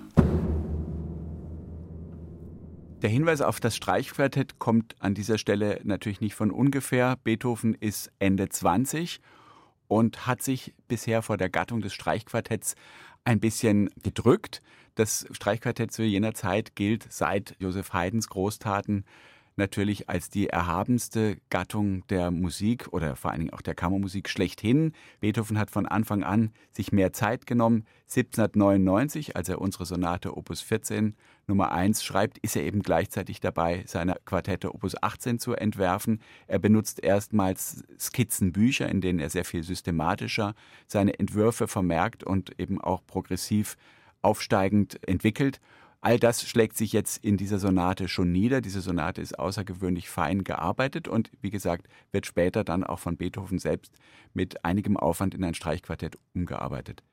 Der 3.03 3.11
Hinweis 3.11 3.41
auf 3.41 3.59
das 3.61 3.77
Streichquartett 3.77 4.59
kommt 4.59 4.95
an 5.01 5.15
dieser 5.15 5.37
Stelle 5.37 5.81
natürlich 5.83 6.21
nicht 6.21 6.35
von 6.35 6.51
ungefähr. 6.51 7.17
Beethoven 7.25 7.75
ist 7.75 8.13
Ende 8.21 8.49
20 8.49 9.21
und 9.89 10.27
hat 10.27 10.41
sich 10.41 10.73
bisher 10.89 11.21
vor 11.23 11.37
der 11.37 11.51
Gattung 11.51 11.81
des 11.81 11.93
Streichquartetts 11.93 12.77
ein 13.25 13.41
bisschen 13.41 13.91
gedrückt. 14.03 14.63
Das 14.95 15.27
Streichquartett 15.33 15.93
zu 15.93 16.05
jener 16.05 16.35
Zeit 16.35 16.77
gilt 16.77 17.07
seit 17.11 17.57
Joseph 17.59 17.93
Haydns 17.93 18.29
Großtaten 18.29 19.05
natürlich 19.57 20.09
als 20.09 20.31
die 20.31 20.49
erhabenste 20.49 21.37
Gattung 21.51 22.07
der 22.09 22.31
Musik 22.31 22.89
oder 22.93 23.17
vor 23.17 23.31
allen 23.31 23.41
Dingen 23.41 23.53
auch 23.53 23.63
der 23.63 23.75
Kammermusik 23.75 24.29
schlechthin. 24.29 24.93
Beethoven 25.21 25.59
hat 25.59 25.71
von 25.71 25.87
Anfang 25.87 26.23
an 26.23 26.53
sich 26.73 26.93
mehr 26.93 27.13
Zeit 27.13 27.47
genommen. 27.47 27.85
1799, 28.05 29.37
als 29.37 29.49
er 29.49 29.61
unsere 29.61 29.87
Sonate 29.87 30.37
Opus 30.37 30.61
14 30.61 31.17
Nummer 31.47 31.73
1 31.73 32.05
schreibt, 32.05 32.39
ist 32.39 32.57
er 32.57 32.63
eben 32.63 32.83
gleichzeitig 32.83 33.41
dabei, 33.41 33.85
seine 33.87 34.17
Quartette 34.25 34.75
Opus 34.75 35.01
18 35.03 35.39
zu 35.39 35.55
entwerfen. 35.55 36.21
Er 36.47 36.59
benutzt 36.59 37.03
erstmals 37.03 37.85
Skizzenbücher, 37.99 38.89
in 38.89 39.01
denen 39.01 39.19
er 39.19 39.31
sehr 39.31 39.45
viel 39.45 39.63
systematischer 39.63 40.55
seine 40.87 41.19
Entwürfe 41.19 41.69
vermerkt 41.69 42.25
und 42.25 42.59
eben 42.59 42.81
auch 42.81 43.05
progressiv 43.07 43.77
aufsteigend 44.23 45.07
entwickelt. 45.07 45.61
All 46.05 46.19
das 46.19 46.43
schlägt 46.43 46.77
sich 46.77 46.93
jetzt 46.93 47.25
in 47.25 47.37
dieser 47.37 47.61
Sonate 47.61 48.09
schon 48.09 48.33
nieder. 48.33 48.61
Diese 48.61 48.81
Sonate 48.81 49.23
ist 49.23 49.39
außergewöhnlich 49.39 50.09
fein 50.09 50.43
gearbeitet 50.43 51.07
und 51.07 51.31
wie 51.41 51.51
gesagt, 51.51 51.87
wird 52.11 52.27
später 52.27 52.65
dann 52.65 52.83
auch 52.83 52.99
von 52.99 53.17
Beethoven 53.17 53.61
selbst 53.61 53.95
mit 54.35 54.65
einigem 54.65 54.97
Aufwand 54.97 55.33
in 55.33 55.45
ein 55.45 55.55
Streichquartett 55.55 56.19
umgearbeitet. 56.35 57.05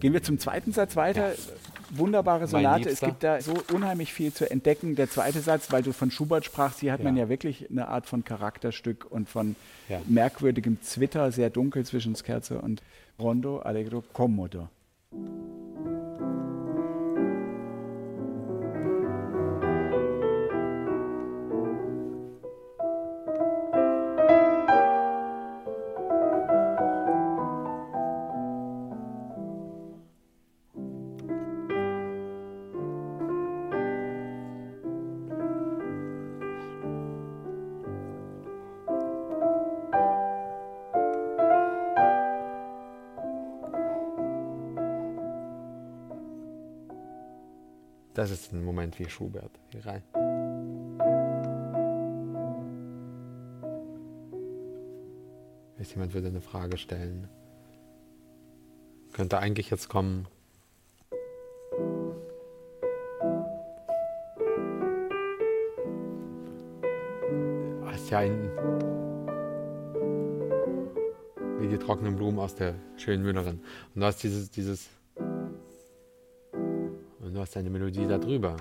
Gehen 0.00 0.12
wir 0.12 0.22
zum 0.24 0.40
zweiten 0.40 0.72
Satz 0.72 0.96
weiter. 0.96 1.30
Ja. 1.30 1.38
Wunderbare 1.90 2.48
Sonate. 2.48 2.88
Es 2.88 3.00
gibt 3.00 3.22
da 3.22 3.40
so 3.40 3.54
unheimlich 3.72 4.12
viel 4.12 4.32
zu 4.32 4.50
entdecken. 4.50 4.96
Der 4.96 5.08
zweite 5.08 5.40
Satz, 5.40 5.70
weil 5.70 5.84
du 5.84 5.92
von 5.92 6.10
Schubert 6.10 6.44
sprachst, 6.44 6.80
hier 6.80 6.92
hat 6.92 7.00
ja. 7.00 7.04
man 7.04 7.16
ja 7.16 7.28
wirklich 7.28 7.70
eine 7.70 7.86
Art 7.86 8.06
von 8.06 8.24
Charakterstück 8.24 9.06
und 9.08 9.28
von 9.28 9.54
ja. 9.88 10.00
merkwürdigem 10.08 10.82
Zwitter, 10.82 11.30
sehr 11.30 11.50
dunkel 11.50 11.86
zwischen 11.86 12.16
Scherzo 12.16 12.58
und 12.58 12.82
Rondo, 13.16 13.60
Allegro, 13.60 14.02
Commodo. 14.12 14.68
Das 48.18 48.32
ist 48.32 48.52
ein 48.52 48.64
Moment 48.64 48.98
wie 48.98 49.08
Schubert. 49.08 49.52
Hier 49.70 49.86
rein. 49.86 50.02
Jetzt 55.78 55.92
jemand 55.92 56.12
würde 56.14 56.26
eine 56.26 56.40
Frage 56.40 56.78
stellen. 56.78 57.28
Könnte 59.12 59.38
eigentlich 59.38 59.70
jetzt 59.70 59.88
kommen. 59.88 60.26
Hast 67.84 68.10
ja 68.10 68.18
ein, 68.18 68.50
wie 71.60 71.68
die 71.68 71.78
trockenen 71.78 72.16
Blumen 72.16 72.40
aus 72.40 72.56
der 72.56 72.74
schönen 72.96 73.22
Müllerin. 73.22 73.60
Und 73.94 74.00
du 74.00 74.04
hast 74.04 74.24
dieses, 74.24 74.50
dieses 74.50 74.88
du 77.34 77.40
hast 77.40 77.56
eine 77.56 77.70
Melodie 77.70 78.06
darüber. 78.06 78.56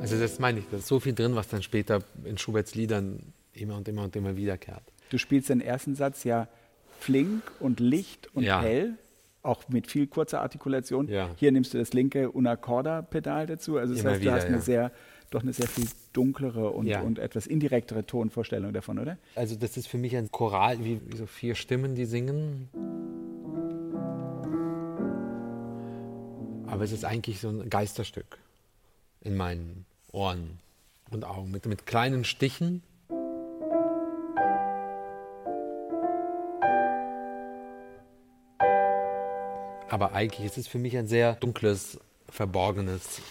Also 0.00 0.18
das 0.18 0.38
meine 0.38 0.60
ich, 0.60 0.64
da 0.70 0.78
ist 0.78 0.86
so 0.86 1.00
viel 1.00 1.12
drin, 1.12 1.34
was 1.34 1.48
dann 1.48 1.62
später 1.62 2.02
in 2.24 2.38
Schuberts 2.38 2.74
Liedern 2.74 3.34
immer 3.52 3.76
und 3.76 3.88
immer 3.88 4.04
und 4.04 4.16
immer 4.16 4.36
wiederkehrt. 4.36 4.82
Du 5.10 5.18
spielst 5.18 5.50
den 5.50 5.60
ersten 5.60 5.94
Satz 5.94 6.24
ja 6.24 6.48
flink 6.98 7.42
und 7.60 7.80
licht 7.80 8.34
und 8.34 8.44
ja. 8.44 8.62
hell 8.62 8.96
auch 9.48 9.68
mit 9.68 9.90
viel 9.90 10.06
kurzer 10.06 10.42
Artikulation. 10.42 11.08
Ja. 11.08 11.30
Hier 11.36 11.50
nimmst 11.50 11.74
du 11.74 11.78
das 11.78 11.92
linke 11.92 12.30
Unaccorda-Pedal 12.30 13.46
dazu. 13.46 13.78
Also 13.78 13.94
das 13.94 14.02
Immer 14.02 14.10
heißt, 14.12 14.20
wieder, 14.20 14.30
du 14.32 14.36
hast 14.36 14.46
eine 14.46 14.56
ja. 14.56 14.62
sehr, 14.62 14.92
doch 15.30 15.42
eine 15.42 15.52
sehr 15.52 15.66
viel 15.66 15.86
dunklere 16.12 16.70
und, 16.70 16.86
ja. 16.86 17.00
und 17.00 17.18
etwas 17.18 17.46
indirektere 17.46 18.04
Tonvorstellung 18.04 18.72
davon, 18.72 18.98
oder? 18.98 19.18
Also 19.34 19.56
das 19.56 19.76
ist 19.76 19.88
für 19.88 19.98
mich 19.98 20.16
ein 20.16 20.30
Choral, 20.30 20.84
wie, 20.84 21.00
wie 21.06 21.16
so 21.16 21.26
vier 21.26 21.54
Stimmen, 21.54 21.94
die 21.94 22.04
singen. 22.04 22.68
Aber 26.66 26.84
es 26.84 26.92
ist 26.92 27.04
eigentlich 27.04 27.40
so 27.40 27.48
ein 27.48 27.70
Geisterstück 27.70 28.38
in 29.22 29.36
meinen 29.36 29.86
Ohren 30.12 30.58
und 31.10 31.24
Augen 31.24 31.50
mit, 31.50 31.66
mit 31.66 31.86
kleinen 31.86 32.24
Stichen 32.24 32.82
Aber 39.90 40.12
eigentlich 40.12 40.46
ist 40.46 40.58
es 40.58 40.68
für 40.68 40.78
mich 40.78 40.96
ein 40.96 41.06
sehr 41.06 41.34
dunkles 41.34 41.98
verborgenes 42.28 43.22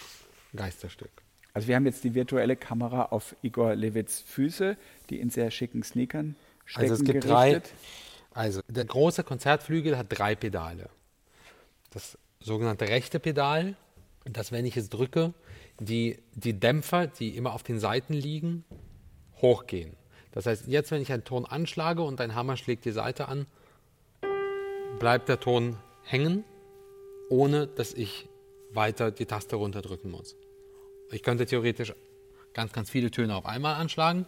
Geisterstück. 0.54 1.10
Also 1.54 1.68
wir 1.68 1.76
haben 1.76 1.86
jetzt 1.86 2.04
die 2.04 2.14
virtuelle 2.14 2.56
Kamera 2.56 3.06
auf 3.06 3.34
Igor 3.42 3.74
Levits 3.74 4.20
Füße, 4.20 4.76
die 5.10 5.20
in 5.20 5.30
sehr 5.30 5.50
schicken 5.50 5.82
Sneakern 5.82 6.36
stecken 6.64 6.90
Also 6.90 6.94
es 6.94 7.04
gibt 7.04 7.24
gerichtet. 7.24 7.64
drei. 7.64 8.40
Also 8.40 8.60
der 8.68 8.84
große 8.84 9.24
Konzertflügel 9.24 9.96
hat 9.96 10.06
drei 10.10 10.34
Pedale. 10.34 10.90
Das 11.90 12.18
sogenannte 12.40 12.88
rechte 12.88 13.18
Pedal, 13.18 13.76
das, 14.24 14.52
wenn 14.52 14.66
ich 14.66 14.76
es 14.76 14.90
drücke, 14.90 15.32
die, 15.80 16.18
die 16.34 16.58
Dämpfer, 16.58 17.06
die 17.06 17.36
immer 17.36 17.54
auf 17.54 17.62
den 17.62 17.80
Seiten 17.80 18.12
liegen, 18.12 18.64
hochgehen. 19.40 19.96
Das 20.32 20.46
heißt, 20.46 20.66
jetzt, 20.66 20.90
wenn 20.90 21.02
ich 21.02 21.12
einen 21.12 21.24
Ton 21.24 21.46
anschlage 21.46 22.02
und 22.02 22.20
ein 22.20 22.34
Hammer 22.34 22.56
schlägt 22.56 22.84
die 22.84 22.92
Seite 22.92 23.28
an, 23.28 23.46
bleibt 24.98 25.28
der 25.28 25.40
Ton 25.40 25.78
hängen, 26.10 26.44
ohne 27.28 27.66
dass 27.66 27.92
ich 27.92 28.28
weiter 28.72 29.10
die 29.10 29.26
Taste 29.26 29.56
runterdrücken 29.56 30.10
muss. 30.10 30.36
Ich 31.10 31.22
könnte 31.22 31.46
theoretisch 31.46 31.94
ganz, 32.54 32.72
ganz 32.72 32.90
viele 32.90 33.10
Töne 33.10 33.36
auf 33.36 33.46
einmal 33.46 33.74
anschlagen. 33.74 34.26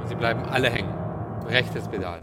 Und 0.00 0.08
sie 0.08 0.14
bleiben 0.14 0.44
alle 0.44 0.70
hängen. 0.70 0.92
Rechtes 1.46 1.88
Pedal. 1.88 2.22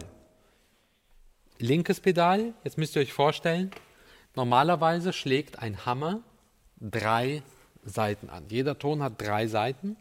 Linkes 1.60 2.01
Pedal, 2.01 2.53
jetzt 2.63 2.77
müsst 2.77 2.95
ihr 2.95 3.01
euch 3.01 3.13
vorstellen, 3.13 3.71
normalerweise 4.36 5.13
schlägt 5.13 5.60
ein 5.60 5.86
Hammer 5.86 6.21
drei 6.81 7.41
Seiten 7.86 8.29
an. 8.29 8.45
Jeder 8.49 8.77
Ton 8.77 9.01
hat 9.01 9.21
drei 9.21 9.47
Seiten. 9.47 9.95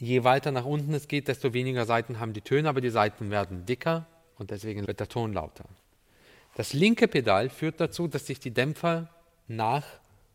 Je 0.00 0.24
weiter 0.24 0.50
nach 0.50 0.64
unten 0.64 0.94
es 0.94 1.08
geht, 1.08 1.28
desto 1.28 1.52
weniger 1.52 1.84
Seiten 1.84 2.18
haben 2.18 2.32
die 2.32 2.40
Töne, 2.40 2.70
aber 2.70 2.80
die 2.80 2.88
Seiten 2.88 3.30
werden 3.30 3.66
dicker 3.66 4.06
und 4.38 4.50
deswegen 4.50 4.86
wird 4.86 4.98
der 4.98 5.08
Ton 5.08 5.34
lauter. 5.34 5.66
Das 6.56 6.72
linke 6.72 7.06
Pedal 7.06 7.50
führt 7.50 7.80
dazu, 7.80 8.08
dass 8.08 8.26
sich 8.26 8.40
die 8.40 8.50
Dämpfer 8.50 9.10
nach 9.46 9.84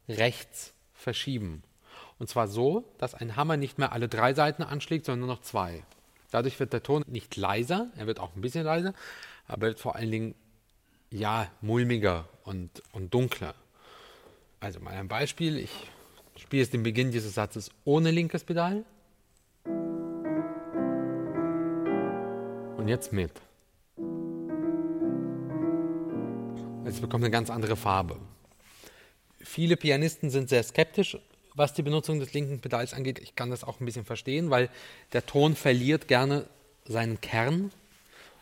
rechts 0.08 0.74
verschieben. 0.94 1.64
Und 2.20 2.30
zwar 2.30 2.48
so, 2.48 2.86
dass 3.00 3.16
ein 3.16 3.36
Hammer 3.36 3.58
nicht 3.58 3.80
mehr 3.80 3.92
alle 3.92 4.08
drei 4.08 4.36
Seiten 4.36 4.62
anschlägt, 4.62 5.06
sondern 5.06 5.28
nur 5.28 5.36
noch 5.36 5.42
zwei. 5.42 5.84
Dadurch 6.30 6.60
wird 6.60 6.72
der 6.72 6.84
Ton 6.84 7.04
nicht 7.08 7.36
leiser, 7.36 7.90
er 7.98 8.06
wird 8.06 8.20
auch 8.20 8.36
ein 8.36 8.42
bisschen 8.42 8.66
leiser, 8.66 8.94
aber 9.48 9.68
wird 9.68 9.80
vor 9.80 9.96
allen 9.96 10.12
Dingen 10.12 10.36
ja 11.10 11.50
mulmiger 11.62 12.30
und, 12.44 12.84
und 12.92 13.14
dunkler. 13.14 13.56
Also 14.60 14.80
mal 14.80 14.94
ein 14.94 15.08
Beispiel, 15.08 15.58
ich 15.58 15.72
spiele 16.38 16.62
jetzt 16.62 16.74
den 16.74 16.84
Beginn 16.84 17.12
dieses 17.12 17.34
Satzes 17.34 17.72
ohne 17.84 18.12
linkes 18.12 18.44
Pedal. 18.44 18.86
Und 22.86 22.90
jetzt 22.90 23.12
mit. 23.12 23.32
Es 26.86 27.02
bekommt 27.02 27.24
eine 27.24 27.32
ganz 27.32 27.50
andere 27.50 27.76
Farbe. 27.76 28.20
Viele 29.40 29.76
Pianisten 29.76 30.30
sind 30.30 30.50
sehr 30.50 30.62
skeptisch, 30.62 31.18
was 31.56 31.74
die 31.74 31.82
Benutzung 31.82 32.20
des 32.20 32.34
linken 32.34 32.60
Pedals 32.60 32.94
angeht. 32.94 33.18
Ich 33.18 33.36
kann 33.36 33.50
das 33.50 33.64
auch 33.64 33.80
ein 33.80 33.86
bisschen 33.88 34.06
verstehen, 34.06 34.52
weil 34.52 34.70
der 35.14 35.26
Ton 35.26 35.56
verliert 35.56 36.08
gerne 36.08 36.46
seinen 36.88 37.20
Kern. 37.22 37.72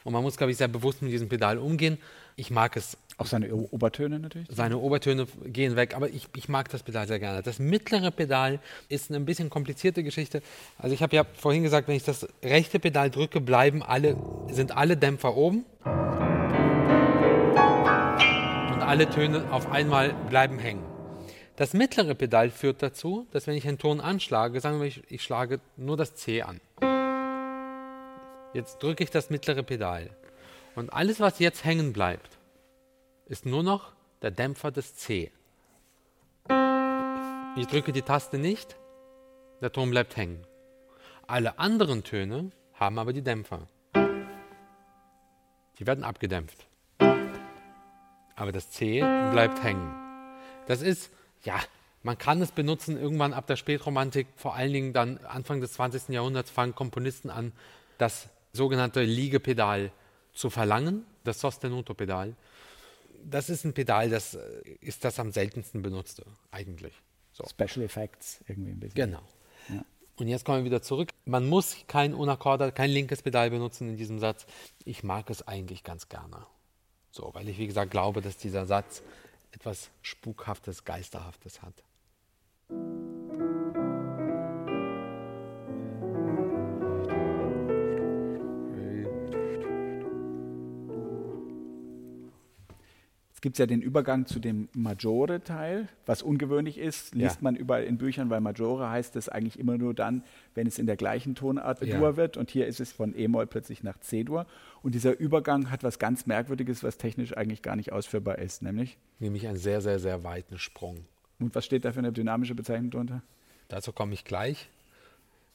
Und 0.04 0.12
man 0.12 0.24
muss, 0.24 0.36
glaube 0.36 0.52
ich, 0.52 0.58
sehr 0.58 0.68
bewusst 0.68 1.02
mit 1.02 1.14
diesem 1.14 1.30
Pedal 1.30 1.58
umgehen. 1.58 1.98
Ich 2.36 2.52
mag 2.52 2.76
es. 2.76 2.98
Auch 3.18 3.28
seine 3.28 3.54
O- 3.54 3.68
Obertöne 3.72 4.20
natürlich. 4.20 4.48
Seine 4.52 4.78
Obertöne 4.80 5.28
gehen 5.46 5.76
weg, 5.76 5.96
aber 5.96 6.10
ich, 6.10 6.28
ich 6.36 6.50
mag 6.50 6.70
das 6.70 6.82
Pedal 6.84 7.08
sehr 7.08 7.20
gerne. 7.20 7.44
Das 7.44 7.60
mittlere 7.60 8.10
Pedal 8.12 8.60
ist 8.90 9.10
eine 9.10 9.20
ein 9.20 9.26
bisschen 9.26 9.50
komplizierte 9.50 10.04
Geschichte. 10.04 10.42
Also 10.80 10.94
ich 10.96 11.04
habe 11.04 11.16
ja 11.16 11.24
vorhin 11.36 11.62
gesagt, 11.64 11.88
wenn 11.88 11.96
ich 11.96 12.04
das 12.04 12.28
rechte 12.44 12.80
Pedal 12.80 13.10
drücke, 13.12 13.40
bleiben 13.40 13.84
alle, 13.84 14.18
sind 14.50 14.76
alle 14.76 14.98
Dämpfer 14.98 15.36
oben. 15.38 15.64
Und 18.74 18.82
alle 18.82 19.10
Töne 19.10 19.46
auf 19.52 19.72
einmal 19.72 20.14
bleiben 20.30 20.58
hängen. 20.60 20.84
Das 21.56 21.74
mittlere 21.74 22.16
Pedal 22.16 22.50
führt 22.50 22.82
dazu, 22.82 23.28
dass 23.32 23.46
wenn 23.46 23.56
ich 23.56 23.68
einen 23.68 23.78
Ton 23.78 24.02
anschlage, 24.02 24.60
sagen 24.60 24.80
wir, 24.80 24.88
ich, 24.88 25.04
ich 25.12 25.22
schlage 25.22 25.60
nur 25.78 25.98
das 25.98 26.16
C 26.16 26.42
an. 26.42 26.60
Jetzt 28.56 28.82
drücke 28.82 29.04
ich 29.04 29.12
das 29.12 29.30
mittlere 29.30 29.62
Pedal. 29.62 30.10
Und 30.76 30.92
alles, 30.92 31.20
was 31.20 31.38
jetzt 31.38 31.64
hängen 31.64 31.94
bleibt, 31.94 32.40
ist 33.34 33.48
nur 33.48 33.64
noch 33.64 33.94
der 34.22 34.30
Dämpfer 34.30 34.70
des 34.70 34.94
C. 34.96 35.32
Ich 37.56 37.66
drücke 37.66 37.92
die 37.92 38.04
Taste 38.04 38.38
nicht, 38.38 38.76
der 39.60 39.72
Ton 39.72 39.90
bleibt 39.90 40.16
hängen. 40.18 40.46
Alle 41.26 41.58
anderen 41.58 42.04
Töne 42.04 42.52
haben 42.76 43.00
aber 43.00 43.12
die 43.12 43.24
Dämpfer. 43.24 43.66
Die 45.80 45.88
werden 45.88 46.04
abgedämpft. 46.04 46.68
Aber 48.36 48.52
das 48.52 48.70
C 48.70 49.00
bleibt 49.32 49.64
hängen. 49.64 49.92
Das 50.68 50.84
ist, 50.84 51.10
ja, 51.42 51.60
man 52.04 52.20
kann 52.20 52.40
es 52.40 52.52
benutzen 52.52 53.02
irgendwann 53.02 53.34
ab 53.34 53.48
der 53.48 53.56
Spätromantik, 53.56 54.28
vor 54.36 54.54
allen 54.54 54.74
Dingen 54.74 54.94
dann 54.94 55.18
Anfang 55.26 55.60
des 55.60 55.74
20. 55.74 56.10
Jahrhunderts 56.10 56.52
fangen 56.52 56.76
Komponisten 56.76 57.32
an, 57.32 57.52
das 57.98 58.30
sogenannte 58.52 59.02
Liegepedal 59.02 59.92
zu 60.34 60.52
verlangen, 60.52 61.04
das 61.24 61.40
Sostenuto-Pedal. 61.40 62.36
Das 63.26 63.50
ist 63.50 63.64
ein 63.64 63.74
Pedal, 63.74 64.10
das 64.10 64.36
äh, 64.36 64.62
ist 64.82 65.04
das 65.04 65.20
am 65.20 65.32
seltensten 65.32 65.82
benutzte, 65.82 66.26
eigentlich. 66.52 66.94
So. 67.32 67.46
Special 67.48 67.84
Effects 67.86 68.44
irgendwie 68.48 68.72
ein 68.72 68.80
bisschen. 68.80 68.96
Genau. 68.96 69.24
Ja. 69.70 69.84
Und 70.18 70.28
jetzt 70.28 70.46
kommen 70.46 70.60
wir 70.60 70.66
wieder 70.66 70.82
zurück. 70.82 71.10
Man 71.26 71.48
muss 71.48 71.78
kein 71.88 72.14
Unaccorder, 72.14 72.72
kein 72.72 72.92
linkes 72.92 73.24
Pedal 73.24 73.50
benutzen 73.50 73.90
in 73.90 73.98
diesem 73.98 74.20
Satz. 74.20 74.46
Ich 74.86 75.04
mag 75.04 75.30
es 75.30 75.48
eigentlich 75.48 75.84
ganz 75.84 76.10
gerne. 76.10 76.46
So, 77.12 77.32
weil 77.34 77.50
ich, 77.50 77.58
wie 77.58 77.68
gesagt, 77.68 77.92
glaube, 77.92 78.22
dass 78.22 78.38
dieser 78.38 78.66
Satz 78.66 79.02
etwas 79.52 79.90
Spukhaftes, 80.02 80.84
Geisterhaftes 80.84 81.62
hat. 81.62 81.74
Gibt 93.44 93.56
es 93.56 93.60
ja 93.60 93.66
den 93.66 93.82
Übergang 93.82 94.26
zu 94.26 94.40
dem 94.40 94.70
Maggiore-Teil, 94.74 95.90
was 96.06 96.22
ungewöhnlich 96.24 96.78
ist, 96.78 97.14
liest 97.14 97.36
Ja. 97.36 97.42
man 97.42 97.58
überall 97.58 97.84
in 97.84 97.98
Büchern, 97.98 98.30
weil 98.30 98.40
Maggiore 98.40 98.90
heißt 98.90 99.18
es 99.18 99.28
eigentlich 99.28 99.60
immer 99.60 99.78
nur 99.78 99.94
dann, 99.94 100.24
wenn 100.56 100.66
es 100.66 100.80
in 100.80 100.86
der 100.88 100.96
gleichen 100.96 101.36
Tonart 101.36 101.82
Ja. 101.84 101.98
Dur 101.98 102.16
wird. 102.16 102.38
Und 102.38 102.50
hier 102.50 102.68
ist 102.68 102.80
es 102.80 102.94
von 102.94 103.14
E-Moll 103.14 103.46
plötzlich 103.48 103.84
nach 103.84 104.00
C-Dur. 104.00 104.46
Und 104.82 104.96
dieser 104.96 105.20
Übergang 105.20 105.70
hat 105.70 105.84
was 105.84 106.00
ganz 106.00 106.26
Merkwürdiges, 106.26 106.84
was 106.84 106.98
technisch 106.98 107.36
eigentlich 107.36 107.62
gar 107.62 107.76
nicht 107.76 107.92
ausführbar 107.92 108.40
ist, 108.40 108.62
nämlich. 108.62 108.98
Nämlich 109.20 109.46
einen 109.46 109.58
sehr, 109.58 109.82
sehr, 109.82 110.00
sehr 110.00 110.24
weiten 110.24 110.58
Sprung. 110.58 111.06
Und 111.40 111.54
was 111.54 111.66
steht 111.66 111.84
da 111.84 111.92
für 111.92 112.00
eine 112.00 112.14
dynamische 112.14 112.56
Bezeichnung 112.56 112.92
drunter? 112.92 113.24
Dazu 113.68 113.92
komme 113.92 114.14
ich 114.14 114.24
gleich. 114.24 114.70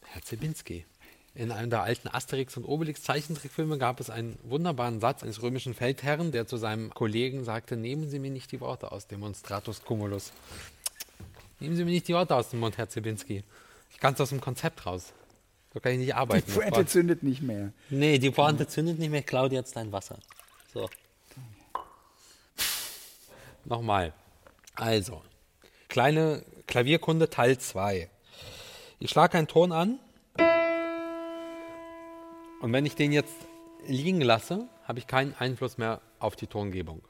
Herr 0.04 0.20
Zibinski. 0.20 0.84
In 1.34 1.52
einem 1.52 1.70
der 1.70 1.82
alten 1.82 2.08
Asterix- 2.08 2.56
und 2.56 2.64
Obelix-Zeichentrickfilme 2.64 3.78
gab 3.78 4.00
es 4.00 4.10
einen 4.10 4.38
wunderbaren 4.42 5.00
Satz 5.00 5.22
eines 5.22 5.40
römischen 5.42 5.74
Feldherren, 5.74 6.32
der 6.32 6.46
zu 6.46 6.56
seinem 6.56 6.92
Kollegen 6.92 7.44
sagte: 7.44 7.76
Nehmen 7.76 8.08
Sie 8.08 8.18
mir 8.18 8.30
nicht 8.30 8.50
die 8.50 8.60
Worte 8.60 8.90
aus 8.90 9.06
Demonstratus 9.06 9.84
Cumulus. 9.84 10.32
Nehmen 11.60 11.76
Sie 11.76 11.84
mir 11.84 11.92
nicht 11.92 12.08
die 12.08 12.14
Worte 12.14 12.34
aus 12.34 12.50
dem 12.50 12.60
Mund, 12.60 12.78
Herr 12.78 12.88
Zibinski. 12.88 13.44
Ich 13.90 13.98
kann 13.98 14.14
es 14.14 14.20
aus 14.20 14.30
dem 14.30 14.40
Konzept 14.40 14.84
raus. 14.86 15.12
So 15.74 15.80
kann 15.80 15.92
ich 15.92 15.98
nicht 15.98 16.08
Die 16.08 16.14
arbeiten. 16.14 16.44
Das 16.46 16.54
Pointe 16.54 16.86
zündet 16.86 17.22
nicht 17.22 17.42
mehr. 17.42 17.72
Nee, 17.90 18.18
die 18.18 18.30
Pointe 18.30 18.66
zündet 18.66 18.98
nicht 18.98 19.10
mehr, 19.10 19.22
Claudia 19.22 19.58
jetzt 19.58 19.76
dein 19.76 19.92
Wasser. 19.92 20.18
So. 20.72 20.88
Nochmal. 23.64 24.12
Also, 24.74 25.22
kleine 25.88 26.42
Klavierkunde 26.66 27.28
Teil 27.28 27.58
2. 27.58 28.08
Ich 28.98 29.10
schlage 29.10 29.36
einen 29.38 29.46
Ton 29.46 29.72
an 29.72 29.98
und 32.60 32.72
wenn 32.72 32.86
ich 32.86 32.96
den 32.96 33.12
jetzt 33.12 33.36
liegen 33.86 34.20
lasse, 34.20 34.68
habe 34.84 34.98
ich 34.98 35.06
keinen 35.06 35.34
Einfluss 35.34 35.78
mehr 35.78 36.00
auf 36.18 36.34
die 36.34 36.46
Tongebung. 36.46 37.02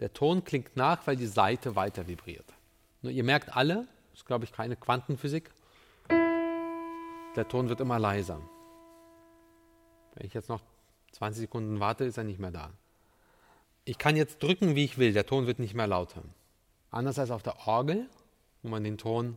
Der 0.00 0.12
Ton 0.12 0.44
klingt 0.44 0.76
nach, 0.76 1.06
weil 1.06 1.16
die 1.16 1.26
Saite 1.26 1.76
weiter 1.76 2.06
vibriert. 2.06 2.52
Nur 3.00 3.12
ihr 3.12 3.24
merkt 3.24 3.56
alle, 3.56 3.86
das 4.10 4.20
ist 4.20 4.26
glaube 4.26 4.44
ich 4.44 4.52
keine 4.52 4.76
Quantenphysik, 4.76 5.50
der 7.36 7.48
Ton 7.48 7.68
wird 7.68 7.80
immer 7.80 7.98
leiser. 7.98 8.40
Wenn 10.14 10.26
ich 10.26 10.34
jetzt 10.34 10.48
noch 10.48 10.60
20 11.12 11.42
Sekunden 11.42 11.80
warte, 11.80 12.04
ist 12.04 12.18
er 12.18 12.24
nicht 12.24 12.38
mehr 12.38 12.50
da. 12.50 12.70
Ich 13.84 13.98
kann 13.98 14.16
jetzt 14.16 14.42
drücken, 14.42 14.74
wie 14.76 14.84
ich 14.84 14.98
will, 14.98 15.12
der 15.12 15.26
Ton 15.26 15.46
wird 15.46 15.58
nicht 15.58 15.74
mehr 15.74 15.86
lauter. 15.86 16.22
Anders 16.90 17.18
als 17.18 17.30
auf 17.30 17.42
der 17.42 17.66
Orgel, 17.66 18.08
wo 18.62 18.68
man 18.68 18.84
den 18.84 18.98
Ton 18.98 19.36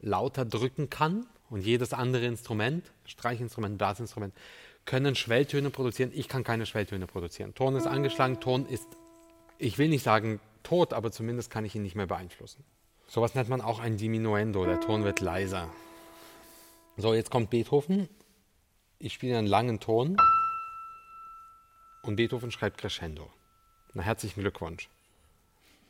lauter 0.00 0.44
drücken 0.44 0.88
kann 0.90 1.26
und 1.52 1.60
jedes 1.60 1.92
andere 1.92 2.24
Instrument, 2.24 2.90
Streichinstrument, 3.04 3.76
Blasinstrument, 3.76 4.34
können 4.86 5.14
Schwelltöne 5.14 5.68
produzieren. 5.68 6.10
Ich 6.14 6.26
kann 6.26 6.44
keine 6.44 6.64
Schwelltöne 6.64 7.06
produzieren. 7.06 7.54
Ton 7.54 7.76
ist 7.76 7.86
angeschlagen, 7.86 8.40
Ton 8.40 8.64
ist, 8.66 8.88
ich 9.58 9.76
will 9.76 9.90
nicht 9.90 10.02
sagen 10.02 10.40
tot, 10.62 10.94
aber 10.94 11.12
zumindest 11.12 11.50
kann 11.50 11.66
ich 11.66 11.74
ihn 11.74 11.82
nicht 11.82 11.94
mehr 11.94 12.06
beeinflussen. 12.06 12.64
Sowas 13.06 13.34
nennt 13.34 13.50
man 13.50 13.60
auch 13.60 13.80
ein 13.80 13.98
Diminuendo, 13.98 14.64
der 14.64 14.80
Ton 14.80 15.04
wird 15.04 15.20
leiser. 15.20 15.68
So, 16.96 17.12
jetzt 17.12 17.30
kommt 17.30 17.50
Beethoven. 17.50 18.08
Ich 18.98 19.12
spiele 19.12 19.36
einen 19.36 19.46
langen 19.46 19.78
Ton 19.78 20.16
und 22.00 22.16
Beethoven 22.16 22.50
schreibt 22.50 22.78
Crescendo. 22.78 23.30
Na, 23.92 24.02
herzlichen 24.02 24.40
Glückwunsch. 24.40 24.88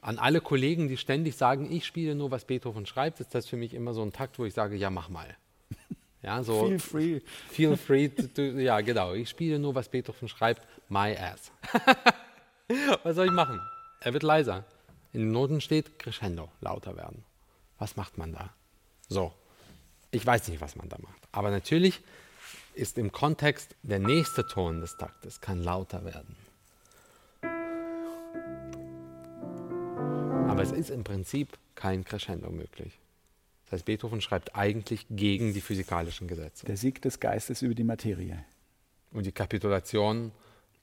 An 0.01 0.19
alle 0.19 0.41
Kollegen, 0.41 0.89
die 0.89 0.97
ständig 0.97 1.37
sagen, 1.37 1.71
ich 1.71 1.87
spiele 1.87 2.17
nur, 2.17 2.33
was 2.33 2.47
Beethoven 2.47 2.85
schreibt, 2.85 3.21
ist 3.21 3.33
das 3.33 3.47
für 3.47 3.57
mich 3.57 3.75
immer 3.75 3.95
so 3.95 4.03
ein 4.03 4.13
Takt, 4.13 4.41
wo 4.41 4.45
ich 4.45 4.55
sage, 4.55 4.75
ja, 4.75 4.91
mach 4.91 5.09
mal. 5.09 5.37
Ja, 6.23 6.43
so, 6.43 6.67
Feel 6.67 6.79
free. 6.79 7.21
Feel 7.51 7.77
free. 7.77 8.09
To, 8.09 8.27
to, 8.29 8.43
ja, 8.43 8.81
genau. 8.81 9.13
Ich 9.15 9.29
spiele 9.29 9.59
nur, 9.59 9.75
was 9.75 9.89
Beethoven 9.89 10.29
schreibt. 10.29 10.67
My 10.89 11.17
ass. 11.17 11.51
was 13.03 13.17
soll 13.17 13.27
ich 13.27 13.33
machen? 13.33 13.61
Er 14.01 14.13
wird 14.13 14.23
leiser. 14.23 14.65
In 15.13 15.21
den 15.21 15.33
Noten 15.33 15.61
steht 15.61 15.99
Crescendo, 15.99 16.49
lauter 16.61 16.97
werden. 16.97 17.25
Was 17.79 17.97
macht 17.97 18.19
man 18.19 18.33
da? 18.33 18.51
So. 19.09 19.33
Ich 20.13 20.25
weiß 20.25 20.49
nicht, 20.49 20.61
was 20.61 20.77
man 20.77 20.89
da 20.89 20.97
macht. 21.01 21.29
Aber 21.33 21.51
natürlich 21.51 22.01
ist 22.75 22.99
im 22.99 23.13
Kontext 23.13 23.75
der 23.83 23.99
nächste 23.99 24.47
Ton 24.47 24.81
des 24.81 24.97
Taktes 24.97 25.41
kann 25.41 25.63
lauter 25.63 26.05
werden. 26.05 26.37
Aber 30.49 30.63
es 30.63 30.71
ist 30.71 30.91
im 30.91 31.03
Prinzip 31.03 31.59
kein 31.75 32.05
Crescendo 32.05 32.51
möglich. 32.51 32.99
Das 33.73 33.79
heißt, 33.79 33.85
Beethoven 33.87 34.21
schreibt 34.21 34.55
eigentlich 34.55 35.07
gegen 35.09 35.55
die 35.55 35.63
physikalischen 35.63 36.29
Gesetze. 36.29 36.67
Der 36.67 36.77
Sieg 36.77 37.01
des 37.01 37.21
Geistes 37.21 37.63
über 37.63 37.75
die 37.75 37.85
Materie. 37.85 38.45
Und 39.13 39.25
die 39.25 39.33
Kapitulation 39.33 40.31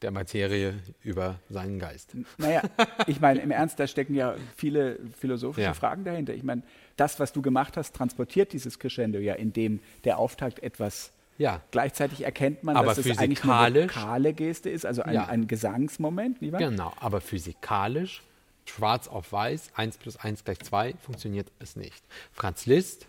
der 0.02 0.10
Materie 0.10 0.74
über 1.04 1.40
seinen 1.52 1.78
Geist. 1.78 2.16
Naja, 2.40 2.64
ich 3.06 3.20
meine, 3.22 3.42
im 3.42 3.52
Ernst, 3.52 3.80
da 3.80 3.86
stecken 3.86 4.16
ja 4.16 4.34
viele 4.58 4.98
philosophische 5.20 5.66
Ja. 5.68 5.74
Fragen 5.76 6.04
dahinter. 6.04 6.34
Ich 6.34 6.42
meine, 6.42 6.64
das, 6.96 7.20
was 7.20 7.32
du 7.32 7.44
gemacht 7.44 7.78
hast, 7.78 7.96
transportiert 7.96 8.54
dieses 8.54 8.80
Crescendo 8.80 9.20
ja, 9.20 9.36
indem 9.36 9.82
der 10.04 10.18
Auftakt 10.18 10.64
etwas 10.64 11.12
Ja, 11.38 11.62
Gleichzeitig 11.70 12.24
erkennt 12.26 12.64
man, 12.64 12.76
Aber 12.76 12.88
dass 12.88 12.98
es 13.06 13.20
eigentlich 13.20 13.44
eine 13.44 13.84
vokale 13.84 14.34
Geste 14.34 14.72
ist, 14.72 14.84
also 14.88 15.04
ein, 15.04 15.14
Ja. 15.14 15.26
ein 15.28 15.46
Gesangsmoment, 15.46 16.42
lieber? 16.42 16.58
genau. 16.58 16.92
Aber 17.00 17.22
physikalisch, 17.22 18.24
schwarz 18.70 19.08
auf 19.08 19.32
weiß, 19.32 19.72
1 19.76 19.98
plus 19.98 20.18
1 20.18 20.44
gleich 20.44 20.60
2, 20.60 20.96
funktioniert 21.02 21.52
es 21.60 21.76
nicht. 21.76 22.04
Franz 22.32 22.66
Liszt 22.66 23.08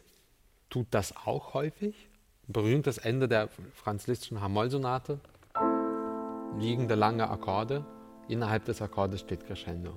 tut 0.69 0.87
das 0.91 1.17
auch 1.17 1.55
häufig. 1.55 2.09
Berühmtes 2.47 2.99
Ende 2.99 3.29
der 3.29 3.49
Franz 3.75 4.07
Lisztschen 4.07 4.41
H-Moll-Sonate. 4.41 5.21
Liegende 6.59 6.97
lange 6.97 7.29
Akkorde. 7.31 7.85
Innerhalb 8.29 8.65
des 8.65 8.83
Akkordes 8.83 9.21
steht 9.21 9.47
Crescendo. 9.47 9.93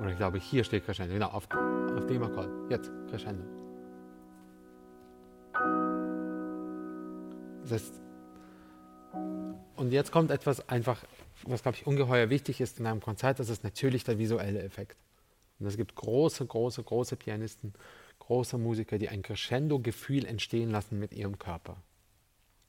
Oder 0.00 0.10
ich 0.10 0.16
glaube, 0.16 0.38
hier 0.38 0.64
steht 0.64 0.84
Crescendo. 0.84 1.12
Genau, 1.14 1.28
auf, 1.28 1.48
auf 1.96 2.06
dem 2.06 2.22
Akkord. 2.22 2.48
Jetzt, 2.70 2.90
Crescendo. 3.10 3.44
Das 7.62 7.72
heißt, 7.72 8.00
und 9.76 9.92
jetzt 9.92 10.12
kommt 10.12 10.30
etwas 10.30 10.68
einfach, 10.68 11.04
was 11.44 11.62
glaube 11.62 11.78
ich 11.78 11.86
ungeheuer 11.86 12.30
wichtig 12.30 12.60
ist 12.60 12.78
in 12.78 12.86
einem 12.86 13.00
Konzert, 13.00 13.38
das 13.38 13.48
ist 13.48 13.64
natürlich 13.64 14.04
der 14.04 14.18
visuelle 14.18 14.62
Effekt. 14.62 14.96
Und 15.58 15.66
es 15.66 15.76
gibt 15.76 15.94
große, 15.94 16.44
große, 16.46 16.82
große 16.82 17.16
Pianisten, 17.16 17.74
große 18.18 18.58
Musiker, 18.58 18.98
die 18.98 19.08
ein 19.08 19.22
Crescendo-Gefühl 19.22 20.24
entstehen 20.24 20.70
lassen 20.70 20.98
mit 20.98 21.12
ihrem 21.12 21.38
Körper. 21.38 21.76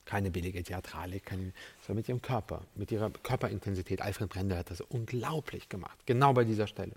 Keine 0.06 0.32
billige 0.32 0.62
Theatralik, 0.64 1.26
keine, 1.26 1.54
sondern 1.82 1.98
mit 1.98 2.10
ihrem 2.10 2.22
Körper, 2.22 2.64
mit 2.76 2.92
ihrer 2.92 3.10
Körperintensität. 3.12 4.02
Alfred 4.02 4.30
Brendel 4.30 4.58
hat 4.58 4.72
das 4.72 4.82
unglaublich 4.82 5.70
gemacht, 5.70 5.98
genau 6.06 6.34
bei 6.34 6.44
dieser 6.44 6.68
Stelle. 6.68 6.96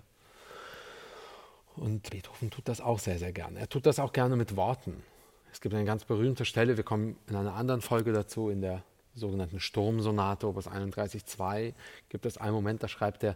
Und 1.75 2.09
Beethoven 2.09 2.49
tut 2.49 2.67
das 2.67 2.81
auch 2.81 2.99
sehr, 2.99 3.19
sehr 3.19 3.31
gerne. 3.31 3.59
Er 3.59 3.69
tut 3.69 3.85
das 3.85 3.99
auch 3.99 4.13
gerne 4.13 4.35
mit 4.35 4.55
Worten. 4.55 5.03
Es 5.51 5.61
gibt 5.61 5.75
eine 5.75 5.85
ganz 5.85 6.03
berühmte 6.03 6.45
Stelle, 6.45 6.77
wir 6.77 6.83
kommen 6.83 7.17
in 7.27 7.35
einer 7.35 7.53
anderen 7.53 7.81
Folge 7.81 8.11
dazu, 8.11 8.49
in 8.49 8.61
der 8.61 8.83
sogenannten 9.15 9.59
Sturmsonate, 9.59 10.47
Opus 10.47 10.67
31.2, 10.67 11.73
gibt 12.09 12.25
es 12.25 12.37
einen 12.37 12.53
Moment, 12.53 12.83
da 12.83 12.87
schreibt 12.87 13.23
er 13.23 13.35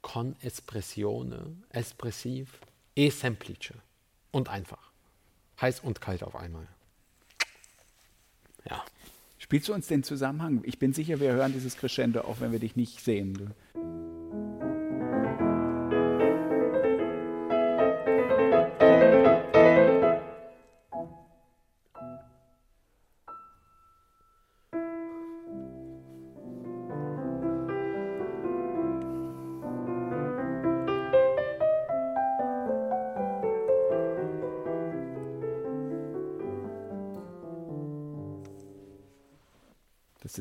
con 0.00 0.36
espressione, 0.42 1.56
espressiv, 1.70 2.60
e 2.94 3.10
semplice 3.10 3.74
und 4.30 4.48
einfach. 4.48 4.90
Heiß 5.60 5.80
und 5.80 6.00
kalt 6.00 6.22
auf 6.22 6.36
einmal. 6.36 6.68
Ja. 8.68 8.84
Spielst 9.38 9.68
du 9.68 9.74
uns 9.74 9.86
den 9.88 10.02
Zusammenhang? 10.04 10.62
Ich 10.64 10.78
bin 10.78 10.92
sicher, 10.92 11.20
wir 11.20 11.32
hören 11.32 11.52
dieses 11.52 11.76
Crescendo, 11.76 12.20
auch 12.22 12.40
wenn 12.40 12.52
wir 12.52 12.58
dich 12.58 12.76
nicht 12.76 13.00
sehen. 13.02 13.34
Du- 13.34 13.97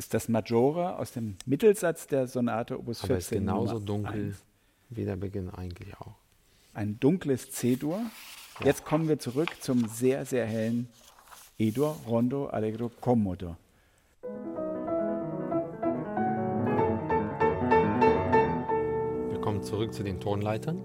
ist 0.08 0.14
das 0.14 0.30
Maggiore 0.30 0.98
aus 1.00 1.12
dem 1.12 1.36
Mittelsatz 1.46 2.08
der 2.08 2.28
Sonate 2.28 2.80
Opus 2.80 3.02
14. 3.02 3.10
Aber 3.10 3.18
es 3.18 3.26
ist 3.26 3.30
genauso 3.32 3.74
Nummer 3.74 3.86
dunkel 3.86 4.28
1. 4.30 4.46
wie 4.90 5.04
der 5.04 5.18
Beginn 5.18 5.50
eigentlich 5.50 5.98
auch. 6.00 6.16
Ein 6.74 6.98
dunkles 6.98 7.52
C-Dur. 7.52 8.00
Jetzt 8.64 8.86
kommen 8.86 9.10
wir 9.10 9.20
zurück 9.20 9.50
zum 9.60 9.86
sehr, 9.90 10.24
sehr 10.24 10.46
hellen 10.46 10.88
E-Dur, 11.58 11.98
Rondo, 12.08 12.46
Allegro, 12.46 12.90
Commodo. 13.02 13.58
Wir 19.30 19.42
kommen 19.42 19.62
zurück 19.62 19.94
zu 19.94 20.04
den 20.04 20.22
Tonleitern. 20.22 20.82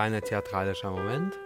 Kleiner 0.00 0.22
theatralischer 0.22 0.90
Moment. 0.92 1.38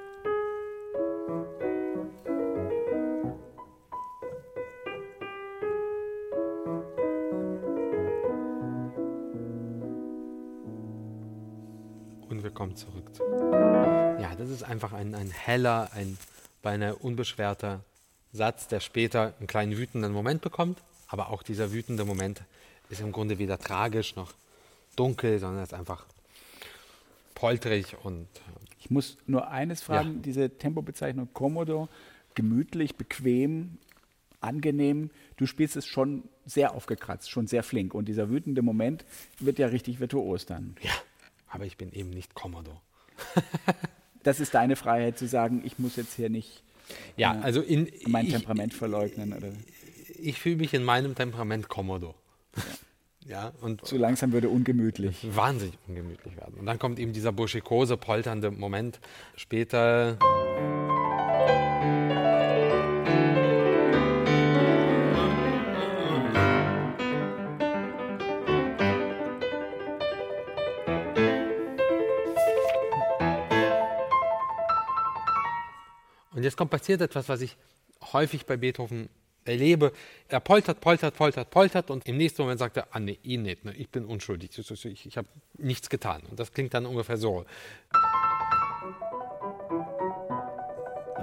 Und 12.29 12.43
wir 12.43 12.51
kommen 12.51 12.77
zurück. 12.77 13.15
zu- 13.15 13.23
Ja, 14.21 14.35
das 14.37 14.49
ist 14.51 14.63
einfach 14.63 14.93
ein, 14.93 15.15
ein 15.15 15.31
heller, 15.31 15.91
ein 15.93 16.19
beinahe 16.63 16.95
unbeschwerter 16.97 17.81
Satz, 18.33 18.67
der 18.69 18.81
später 18.81 19.35
einen 19.39 19.47
kleinen 19.47 19.77
wütenden 19.77 20.13
Moment 20.13 20.41
bekommt. 20.41 20.79
Aber 21.09 21.31
auch 21.31 21.43
dieser 21.43 21.73
wütende 21.73 22.05
Moment 22.05 22.43
ist 22.89 23.01
im 23.01 23.13
Grunde 23.13 23.39
weder 23.39 23.59
tragisch 23.59 24.17
noch 24.17 24.33
dunkel, 24.97 25.39
sondern 25.39 25.63
ist 25.63 25.75
einfach 25.75 26.07
polterig 27.49 27.97
und 28.03 28.23
äh, 28.23 28.65
Ich 28.79 28.91
muss 28.91 29.19
nur 29.27 29.49
eines 29.51 29.83
fragen, 29.83 30.15
Ja. 30.17 30.21
diese 30.23 30.51
Tempobezeichnung 30.57 31.29
Commodo, 31.35 31.89
gemütlich, 32.35 32.97
bequem, 32.97 33.77
angenehm, 34.41 35.11
du 35.37 35.45
spielst 35.47 35.77
es 35.77 35.87
schon 35.87 36.25
sehr 36.47 36.75
aufgekratzt, 36.75 37.31
schon 37.31 37.47
sehr 37.47 37.63
flink 37.63 37.93
und 37.95 38.07
dieser 38.07 38.31
wütende 38.31 38.63
Moment 38.63 39.05
wird 39.41 39.59
ja 39.59 39.67
richtig 39.67 40.01
virtuos 40.01 40.47
dann. 40.47 40.75
ja, 40.83 40.93
aber 41.49 41.67
ich 41.67 41.77
bin 41.77 41.93
eben 41.93 42.11
nicht 42.11 42.35
Komodo. 42.35 42.81
Das 44.23 44.41
ist 44.41 44.55
deine 44.55 44.75
Freiheit 44.75 45.19
zu 45.19 45.27
sagen, 45.29 45.61
ich 45.67 45.79
muss 45.79 45.97
jetzt 45.97 46.15
hier 46.15 46.31
nicht 46.31 46.63
Ja, 47.19 47.35
Ja. 47.35 47.41
also 47.43 47.61
in, 47.61 47.91
mein 48.07 48.25
ich, 48.25 48.33
Temperament 48.33 48.73
verleugnen 48.73 49.35
oder 49.35 49.49
ich 50.19 50.41
fühle 50.41 50.57
mich 50.57 50.73
in 50.73 50.83
meinem 50.83 51.15
Temperament 51.15 51.69
Komodo. 51.69 52.15
Ja, 52.57 52.63
und 53.63 53.87
so 53.87 53.97
langsam 53.97 54.33
würde 54.33 54.51
ungemütlich. 54.51 55.27
wahnsinnig 55.35 55.79
ungemütlich 55.89 56.37
werden. 56.37 56.55
Und 56.59 56.67
dann 56.67 56.79
kommt 56.79 56.99
eben 56.99 57.13
dieser 57.13 57.33
burschikose, 57.33 57.97
polternde 57.97 58.51
Moment 58.51 59.01
später. 59.37 60.19
Und 76.33 76.43
jetzt 76.43 76.57
kommt 76.59 76.71
passiert 76.71 77.01
etwas, 77.01 77.29
was 77.31 77.41
ich 77.41 77.57
häufig 78.13 78.45
bei 78.45 78.59
Beethoven 78.59 79.09
erlebe. 79.45 79.93
Er 80.29 80.41
poltert, 80.41 80.81
poltert, 80.81 81.15
poltert, 81.17 81.51
poltert 81.51 81.91
und 81.91 82.07
im 82.09 82.17
nächsten 82.17 82.43
Moment 82.43 82.59
sagt 82.59 82.77
er, 82.77 82.89
ah 82.91 83.01
nee, 83.01 83.19
ich 83.23 83.39
nicht, 83.39 83.65
ne? 83.65 83.75
ich 83.75 83.89
bin 83.89 84.05
unschuldig, 84.05 84.51
ich, 84.59 85.07
ich 85.07 85.17
habe 85.17 85.29
nichts 85.59 85.89
getan. 85.89 86.23
Und 86.31 86.41
das 86.41 86.53
klingt 86.53 86.75
dann 86.75 86.87
ungefähr 86.87 87.17
so. 87.17 87.45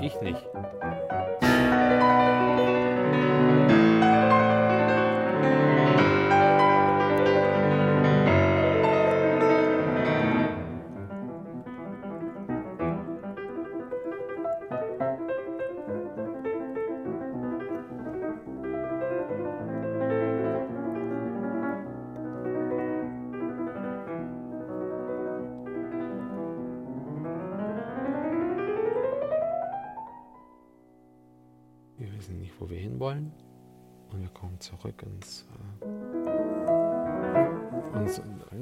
Ich 0.02 0.20
nicht. 0.22 0.44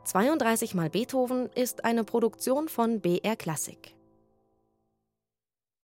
32 0.04 0.74
mal 0.74 0.90
Beethoven 0.90 1.48
ist 1.54 1.84
eine 1.84 2.02
Produktion 2.02 2.68
von 2.68 3.00
BR 3.00 3.36
Klassik. 3.36 3.94